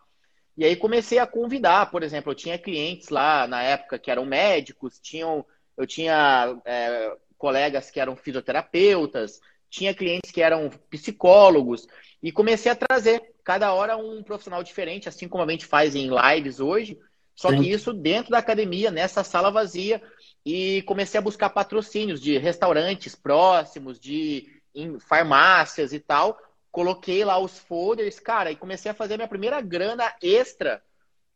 [0.56, 4.24] E aí comecei a convidar, por exemplo, eu tinha clientes lá na época que eram
[4.24, 5.44] médicos, tinham,
[5.76, 11.86] eu tinha é, colegas que eram fisioterapeutas, tinha clientes que eram psicólogos,
[12.22, 16.08] e comecei a trazer cada hora um profissional diferente, assim como a gente faz em
[16.08, 16.98] lives hoje,
[17.34, 17.60] só Sim.
[17.60, 20.02] que isso dentro da academia, nessa sala vazia,
[20.44, 24.55] e comecei a buscar patrocínios de restaurantes próximos, de
[25.00, 26.38] farmácias e tal.
[26.70, 30.82] Coloquei lá os folders, cara, e comecei a fazer minha primeira grana extra,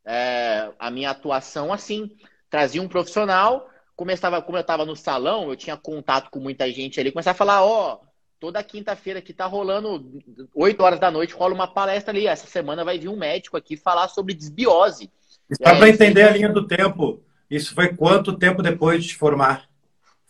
[0.05, 2.11] é, a minha atuação assim.
[2.51, 6.99] Trazia um profissional, começava, como eu estava no salão, eu tinha contato com muita gente
[7.01, 8.11] ali, começava a falar, ó, oh,
[8.41, 10.23] toda quinta-feira que tá rolando
[10.55, 12.27] 8 horas da noite, rola uma palestra ali.
[12.27, 15.11] Essa semana vai vir um médico aqui falar sobre desbiose.
[15.53, 19.69] Só para entender a linha do tempo, isso foi quanto tempo depois de te formar?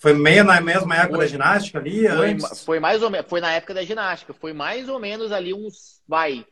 [0.00, 2.08] Foi meio na mesma época foi, da ginástica ali?
[2.08, 4.32] Foi, foi, mais ou menos, foi na época da ginástica.
[4.32, 6.46] Foi mais ou menos ali uns, vai,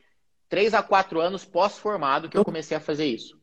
[0.47, 3.39] três a quatro anos pós-formado que eu comecei a fazer isso.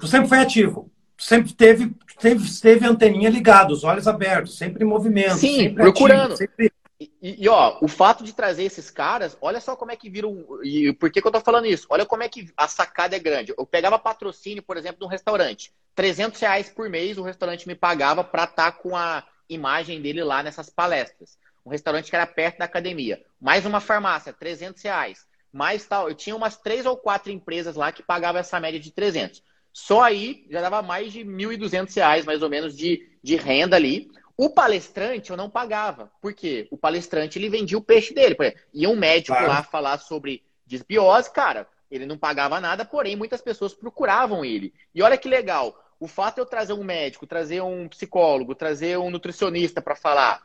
[0.00, 0.90] Tu sempre foi ativo.
[1.18, 5.36] sempre teve, teve, teve anteninha ligada, os olhos abertos, sempre em movimento.
[5.36, 6.32] Sim, procurando.
[6.32, 9.96] Ativo, sempre e, e, ó, o fato de trazer esses caras, olha só como é
[9.96, 10.44] que viram.
[10.64, 11.86] E por que, que eu tô falando isso?
[11.90, 13.54] Olha como é que a sacada é grande.
[13.56, 15.72] Eu pegava patrocínio, por exemplo, de um restaurante.
[15.98, 20.22] 300 reais por mês o restaurante me pagava para estar tá com a imagem dele
[20.22, 21.36] lá nessas palestras.
[21.66, 23.20] Um restaurante que era perto da academia.
[23.40, 25.26] Mais uma farmácia, 300 reais.
[25.52, 26.08] Mais tal.
[26.08, 29.42] Eu tinha umas três ou quatro empresas lá que pagavam essa média de 300.
[29.72, 34.08] Só aí já dava mais de 1.200 reais, mais ou menos, de, de renda ali.
[34.36, 36.12] O palestrante eu não pagava.
[36.22, 36.68] Por quê?
[36.70, 38.36] O palestrante ele vendia o peixe dele.
[38.36, 39.48] Por exemplo, ia um médico claro.
[39.48, 44.72] lá falar sobre desbiose, cara, ele não pagava nada, porém muitas pessoas procuravam ele.
[44.94, 48.98] E olha que legal, o fato de eu trazer um médico, trazer um psicólogo, trazer
[48.98, 50.42] um nutricionista para falar,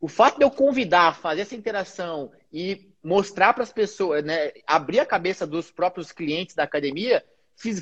[0.00, 5.00] o fato de eu convidar, fazer essa interação e mostrar para as pessoas, né, abrir
[5.00, 7.24] a cabeça dos próprios clientes da academia,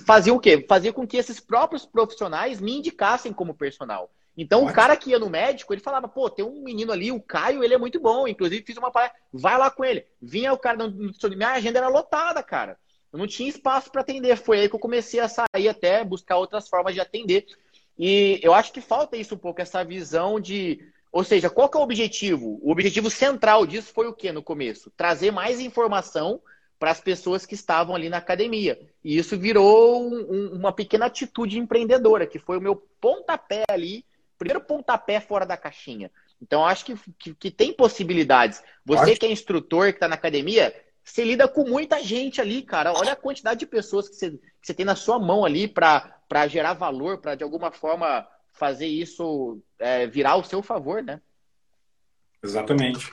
[0.05, 0.65] fazia o quê?
[0.67, 4.11] Fazia com que esses próprios profissionais me indicassem como personal.
[4.37, 4.73] Então, Pode.
[4.73, 7.65] o cara que ia no médico, ele falava, pô, tem um menino ali, o Caio,
[7.65, 8.29] ele é muito bom.
[8.29, 10.07] Inclusive, fiz uma palestra, vai lá com ele.
[10.21, 12.79] Vinha o cara, minha agenda era lotada, cara.
[13.17, 14.37] Eu não tinha espaço para atender.
[14.37, 17.47] Foi aí que eu comecei a sair até, buscar outras formas de atender.
[17.99, 20.87] E eu acho que falta isso um pouco, essa visão de.
[21.11, 22.59] Ou seja, qual que é o objetivo?
[22.63, 24.93] O objetivo central disso foi o que no começo?
[24.95, 26.43] Trazer mais informação
[26.79, 28.79] para as pessoas que estavam ali na academia.
[29.03, 34.05] E isso virou um, uma pequena atitude empreendedora, que foi o meu pontapé ali
[34.39, 36.11] primeiro pontapé fora da caixinha.
[36.41, 38.63] Então, acho que, que, que, tem possibilidades.
[38.85, 39.21] Você acho...
[39.21, 40.75] que é instrutor, que está na academia,
[41.07, 42.93] você lida com muita gente ali, cara.
[42.93, 46.49] Olha a quantidade de pessoas que você, que você tem na sua mão ali para
[46.49, 51.21] gerar valor, para de alguma forma fazer isso é, virar ao seu favor, né?
[52.43, 53.11] Exatamente.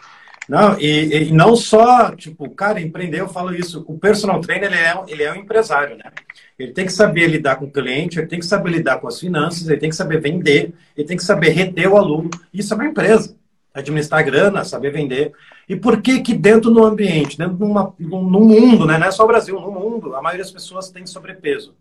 [0.50, 4.82] Não, e, e, não só, tipo, cara, empreender, eu falo isso, o personal trainer, ele
[4.82, 6.12] é, ele é um empresário, né?
[6.60, 9.20] Ele tem que saber lidar com o cliente, ele tem que saber lidar com as
[9.20, 12.30] finanças, ele tem que saber vender, ele tem que saber reter o aluno.
[12.54, 13.38] Isso é uma empresa.
[13.74, 15.34] Administrar grana, saber vender.
[15.68, 18.98] E por que que dentro do ambiente, dentro de uma, no mundo, né?
[18.98, 21.76] Não é só o Brasil, no mundo, a maioria das pessoas tem sobrepeso.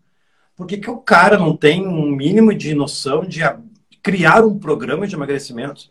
[0.57, 3.41] Por que, que o cara não tem um mínimo de noção de
[4.03, 5.91] criar um programa de emagrecimento?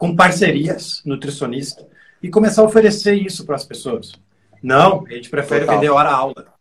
[0.00, 1.86] com parcerias nutricionista
[2.22, 4.12] e começar a oferecer isso para as pessoas.
[4.62, 5.74] Não, a gente prefere Total.
[5.74, 6.54] vender hora-aula.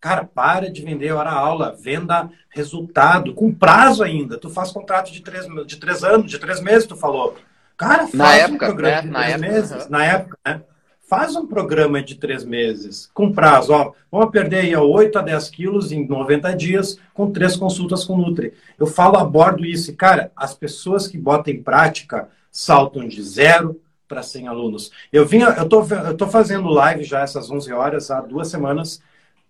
[0.00, 4.38] Cara, para de vender hora-aula, venda resultado, com prazo ainda.
[4.38, 7.36] Tu faz contrato de três, de três anos, de três meses, tu falou.
[7.76, 9.02] Cara, faz na um época, programa né?
[9.02, 9.84] de na três época, meses.
[9.84, 9.90] Uhum.
[9.90, 10.62] Na época, né?
[11.06, 13.72] Faz um programa de três meses, com prazo.
[13.72, 18.16] Ó, vamos perder aí 8 a 10 quilos em 90 dias, com três consultas com
[18.16, 18.54] Nutri.
[18.78, 19.90] Eu falo, abordo isso.
[19.90, 24.90] E, cara, as pessoas que botam em prática saltam de zero para 100 alunos.
[25.12, 29.02] Eu vinha, eu tô, eu tô fazendo live já essas 11 horas há duas semanas,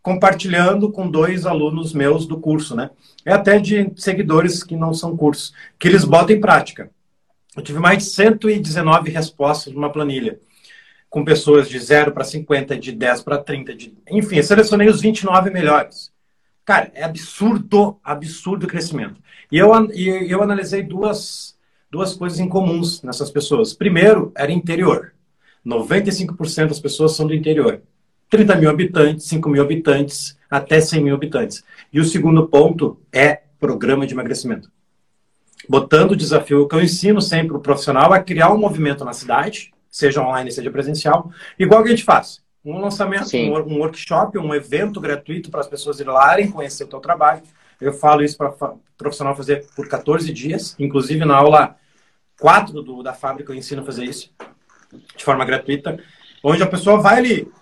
[0.02, 2.90] compartilhando com dois alunos meus do curso, né?
[3.24, 6.90] É até de seguidores que não são cursos, que eles botam em prática.
[7.56, 10.38] Eu tive mais de 119 respostas numa planilha,
[11.08, 13.94] com pessoas de 0 para 50, de 10 para 30, de...
[14.10, 16.12] enfim, selecionei os 29 melhores.
[16.64, 19.20] Cara, é absurdo, absurdo o crescimento.
[19.52, 21.54] E eu, e eu analisei duas
[21.94, 23.72] duas coisas em comuns nessas pessoas.
[23.72, 25.14] Primeiro, era interior.
[25.64, 27.82] 95% das pessoas são do interior.
[28.28, 31.62] 30 mil habitantes, 5 mil habitantes, até 100 mil habitantes.
[31.92, 34.68] E o segundo ponto é programa de emagrecimento.
[35.68, 39.72] Botando o desafio que eu ensino sempre o profissional a criar um movimento na cidade,
[39.90, 42.42] seja online, seja presencial, igual que a gente faz.
[42.64, 46.84] Um lançamento, um, um, workshop, um evento gratuito para as pessoas irem lá e conhecer
[46.84, 47.42] o teu trabalho.
[47.80, 51.76] Eu falo isso para o profissional fazer por 14 dias, inclusive na aula
[52.40, 54.32] 4 do, da fábrica eu ensino a fazer isso
[55.16, 55.98] de forma gratuita,
[56.42, 57.52] onde a pessoa vai ali,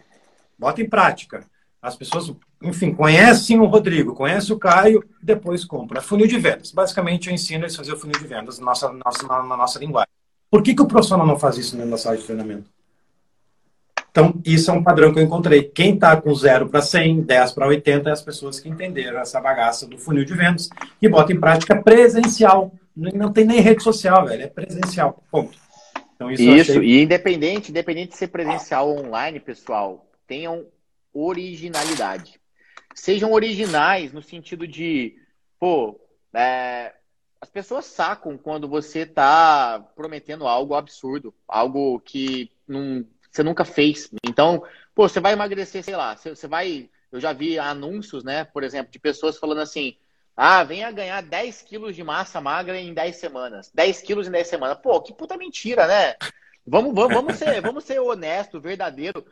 [0.59, 1.45] bota em prática.
[1.83, 5.99] As pessoas, enfim, conhecem o Rodrigo, conhecem o Caio, depois compram.
[5.99, 6.71] É funil de vendas.
[6.71, 9.57] Basicamente, eu ensino eles a fazer o funil de vendas na nossa, nossa, na, na
[9.57, 10.09] nossa linguagem.
[10.49, 12.71] Por que, que o profissional não faz isso na sala de treinamento?
[14.13, 15.65] Então, isso é um padrão que eu encontrei.
[15.65, 19.41] Quem está com 0 para 100, 10 para 80 é as pessoas que entenderam essa
[19.41, 20.69] bagaça do funil de vendas
[21.01, 22.71] e botam em prática presencial.
[22.95, 25.21] Não tem nem rede social, velho, é presencial.
[25.31, 25.59] Ponto.
[26.15, 26.85] Então, isso, isso achei...
[26.85, 30.67] e independente, independente de ser presencial ou online, pessoal, tenham
[31.13, 32.41] originalidade.
[32.95, 35.17] Sejam originais no sentido de,
[35.59, 36.01] pô,
[36.35, 36.95] é,
[37.41, 44.11] as pessoas sacam quando você está prometendo algo absurdo, algo que não, você nunca fez.
[44.25, 44.63] Então,
[44.95, 46.89] pô, você vai emagrecer, sei lá, você, você vai.
[47.11, 49.97] Eu já vi anúncios, né, por exemplo, de pessoas falando assim:
[50.37, 53.71] ah, venha ganhar 10 quilos de massa magra em 10 semanas.
[53.75, 54.79] 10 quilos em 10 semanas.
[54.83, 56.15] Pô, que puta mentira, né?
[56.67, 59.27] Vamos, vamos, vamos, ser, vamos ser honesto, verdadeiro.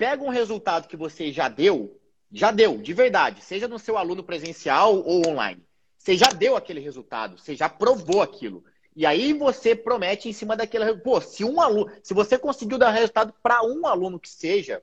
[0.00, 2.00] Pega um resultado que você já deu,
[2.32, 5.62] já deu, de verdade, seja no seu aluno presencial ou online.
[5.98, 8.64] Você já deu aquele resultado, você já provou aquilo.
[8.96, 10.94] E aí você promete em cima daquele.
[10.94, 11.92] Pô, se um aluno.
[12.02, 14.82] Se você conseguiu dar resultado para um aluno que seja,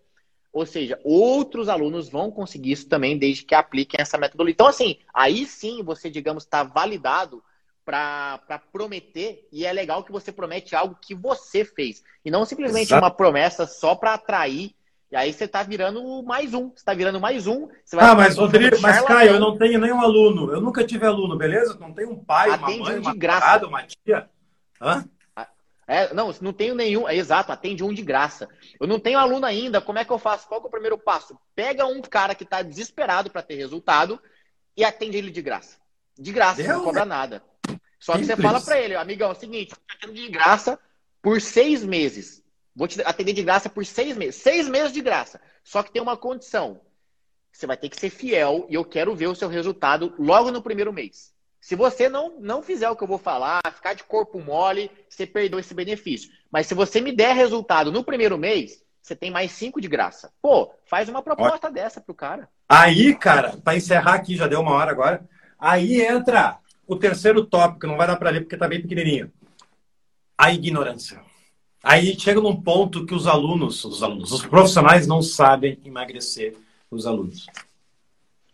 [0.53, 4.53] ou seja, outros alunos vão conseguir isso também, desde que apliquem essa metodologia.
[4.53, 7.43] Então, assim, aí sim você, digamos, está validado
[7.83, 12.03] para prometer, e é legal que você promete algo que você fez.
[12.23, 13.03] E não simplesmente Exato.
[13.03, 14.76] uma promessa só para atrair.
[15.09, 16.69] E aí você está virando mais um.
[16.69, 17.69] Você está virando mais um.
[17.97, 20.51] ah, mas Rodrigo, mas Caio, eu não tenho nenhum aluno.
[20.51, 21.77] Eu nunca tive aluno, beleza?
[21.79, 23.65] Não tenho um pai, Atende uma mãe, um de uma graça.
[23.65, 24.29] uma tia.
[24.81, 25.05] Hã?
[25.87, 27.07] É, não, não tenho nenhum.
[27.07, 28.49] É, exato, atende um de graça.
[28.79, 29.79] Eu não tenho aluno ainda.
[29.79, 30.45] Como é que eu faço?
[30.45, 31.39] Qual é o primeiro passo?
[31.55, 34.21] Pega um cara que está desesperado para ter resultado
[34.75, 35.77] e atende ele de graça.
[36.19, 37.15] De graça, Deus não cobra né?
[37.15, 37.43] nada.
[37.97, 40.77] Só que, que você fala para ele, amigão, é o seguinte, eu de graça
[41.21, 42.43] por seis meses.
[42.77, 44.35] Vou te atender de graça por seis meses.
[44.35, 45.41] Seis meses de graça.
[45.63, 46.79] Só que tem uma condição.
[47.51, 50.61] Você vai ter que ser fiel e eu quero ver o seu resultado logo no
[50.61, 51.33] primeiro mês.
[51.59, 55.25] Se você não, não fizer o que eu vou falar, ficar de corpo mole, você
[55.25, 56.29] perdeu esse benefício.
[56.51, 60.31] Mas se você me der resultado no primeiro mês, você tem mais cinco de graça.
[60.39, 61.71] Pô, faz uma proposta Ó.
[61.71, 62.47] dessa pro cara.
[62.69, 65.27] Aí, cara, para encerrar aqui, já deu uma hora agora.
[65.57, 69.33] Aí entra o terceiro tópico, não vai dar para ler porque tá bem pequenininho.
[70.37, 71.25] A ignorância.
[71.87, 76.53] Aí chega num ponto que os alunos, os alunos, os profissionais não sabem emagrecer
[76.91, 77.47] os alunos.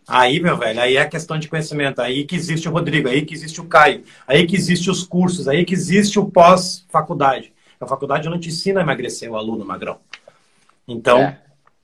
[0.08, 2.00] Aí, meu velho, aí é questão de conhecimento.
[2.00, 5.48] Aí que existe o Rodrigo, aí que existe o Caio, aí que existe os cursos,
[5.48, 7.52] aí que existe o pós-faculdade.
[7.82, 9.98] A faculdade não te ensina a emagrecer o aluno magrão.
[10.88, 11.42] Então, é.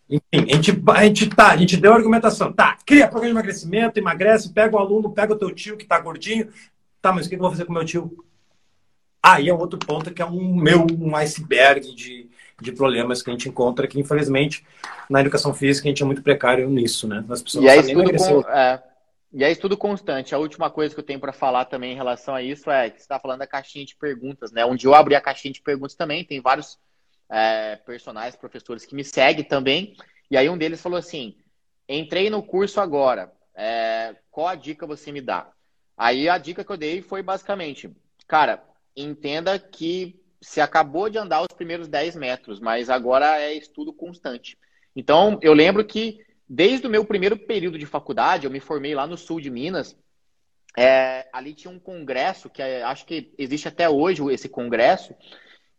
[0.07, 2.53] enfim, a gente, a gente tá, a gente deu a argumentação.
[2.53, 5.99] Tá, cria programa de emagrecimento, emagrece, pega o aluno, pega o teu tio que tá
[5.99, 6.47] gordinho.
[7.01, 8.23] Tá, mas o que eu vou fazer com o meu tio?
[9.21, 12.29] Aí é outro ponto que é um meu um iceberg de,
[12.61, 14.65] de problemas que a gente encontra que, infelizmente,
[15.09, 17.23] na educação física a gente é muito precário nisso, né?
[17.29, 18.83] As pessoas e é estudo com, é,
[19.31, 20.33] e é estudo constante.
[20.33, 22.97] A última coisa que eu tenho para falar também em relação a isso é que
[22.97, 24.65] você está falando da caixinha de perguntas, né?
[24.65, 26.79] Onde eu abri a caixinha de perguntas também, tem vários
[27.29, 29.95] é, personagens, professores que me seguem também.
[30.31, 31.35] E aí um deles falou assim:
[31.87, 35.51] entrei no curso agora, é, qual a dica você me dá?
[35.97, 37.91] Aí a dica que eu dei foi basicamente,
[38.25, 38.63] cara,
[38.95, 44.57] entenda que se acabou de andar os primeiros 10 metros, mas agora é estudo constante.
[44.95, 49.05] Então, eu lembro que desde o meu primeiro período de faculdade, eu me formei lá
[49.05, 49.95] no sul de Minas,
[50.77, 55.13] é, ali tinha um congresso, que é, acho que existe até hoje esse congresso,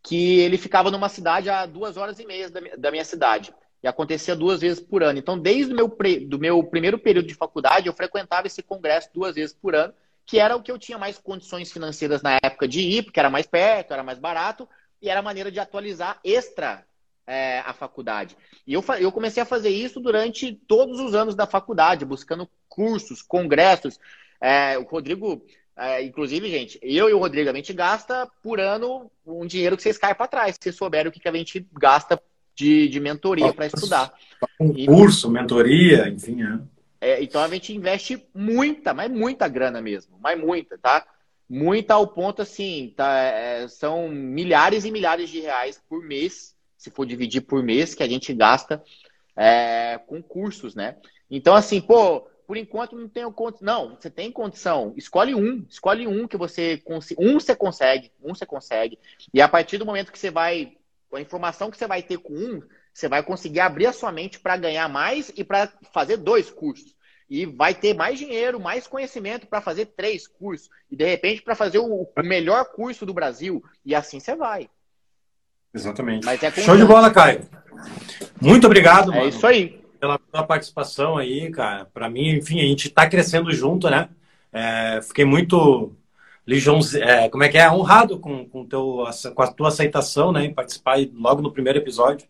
[0.03, 3.53] que ele ficava numa cidade a duas horas e meia da, da minha cidade.
[3.83, 5.19] E acontecia duas vezes por ano.
[5.19, 5.89] Então, desde o meu,
[6.29, 9.95] do meu primeiro período de faculdade, eu frequentava esse congresso duas vezes por ano
[10.31, 13.29] que era o que eu tinha mais condições financeiras na época de ir, porque era
[13.29, 14.69] mais perto, era mais barato,
[15.03, 16.87] e era a maneira de atualizar extra
[17.27, 18.37] é, a faculdade.
[18.65, 23.23] E eu, eu comecei a fazer isso durante todos os anos da faculdade, buscando cursos,
[23.23, 23.99] congressos.
[24.41, 25.45] É, o Rodrigo,
[25.77, 29.83] é, inclusive, gente, eu e o Rodrigo, a gente gasta por ano um dinheiro que
[29.83, 32.23] vocês caem para trás, se vocês souberem o que, que a gente gasta
[32.55, 34.13] de, de mentoria para estudar.
[34.61, 36.80] Um curso, mentoria, enfim, é.
[37.01, 41.07] É, então a gente investe muita, mas muita grana mesmo, mas muita, tá?
[41.49, 43.19] Muita ao ponto assim, tá?
[43.19, 48.03] É, são milhares e milhares de reais por mês se for dividir por mês, que
[48.03, 48.83] a gente gasta
[49.37, 50.97] é, com cursos, né?
[51.31, 53.67] Então, assim, pô, por enquanto não tenho condição.
[53.67, 54.95] Não, você tem condição.
[54.97, 55.67] Escolhe um.
[55.69, 56.83] Escolhe um que você
[57.19, 58.99] um você consegue, um você consegue.
[59.33, 60.73] E a partir do momento que você vai,
[61.13, 64.39] a informação que você vai ter com um, você vai conseguir abrir a sua mente
[64.39, 66.95] para ganhar mais e para fazer dois cursos.
[67.29, 70.69] E vai ter mais dinheiro, mais conhecimento para fazer três cursos.
[70.91, 73.63] E de repente para fazer o, o, melhor curso do Brasil.
[73.85, 74.69] E assim você vai.
[75.73, 76.29] Exatamente.
[76.29, 77.49] É Show de bola, Caio.
[78.41, 79.27] Muito obrigado, é mano.
[79.27, 81.85] É isso aí pela tua participação aí, cara.
[81.85, 84.09] Para mim, enfim, a gente está crescendo junto, né?
[84.51, 85.95] É, fiquei muito
[87.01, 90.55] é, como é que é honrado com, com, teu, com a tua aceitação, né, em
[90.55, 92.27] participar logo no primeiro episódio.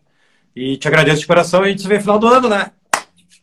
[0.55, 1.63] E te agradeço de coração.
[1.63, 2.71] A gente se vê no final do ano, né?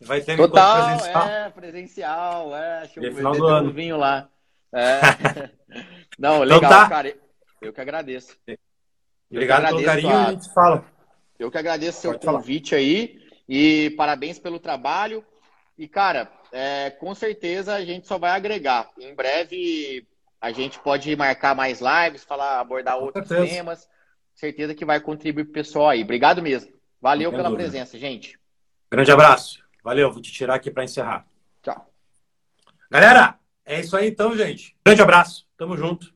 [0.01, 1.27] Vai ter Total, presencial.
[1.27, 2.79] É, presencial, é.
[2.81, 3.69] Deixa eu final do ano.
[3.69, 4.29] um vinho lá.
[4.73, 5.49] É.
[6.17, 6.89] Não, legal, então tá.
[6.89, 7.15] cara.
[7.61, 8.37] Eu que agradeço.
[9.29, 10.27] Obrigado pelo carinho a...
[10.27, 10.85] a gente fala.
[11.37, 12.81] Eu que agradeço o seu convite falar.
[12.81, 13.19] aí.
[13.47, 15.25] E parabéns pelo trabalho.
[15.77, 18.89] E, cara, é, com certeza a gente só vai agregar.
[18.97, 20.07] Em breve
[20.39, 23.53] a gente pode marcar mais lives, falar, abordar com outros certeza.
[23.53, 23.89] temas.
[24.33, 26.03] Certeza que vai contribuir para o pessoal aí.
[26.03, 26.78] Obrigado mesmo.
[27.01, 27.63] Valeu pela dúvida.
[27.63, 28.39] presença, gente.
[28.91, 29.63] Grande abraço.
[29.83, 31.25] Valeu, vou te tirar aqui para encerrar.
[31.61, 31.91] Tchau.
[32.91, 34.75] Galera, é isso aí então, gente.
[34.85, 35.47] Grande abraço.
[35.57, 36.13] Tamo junto.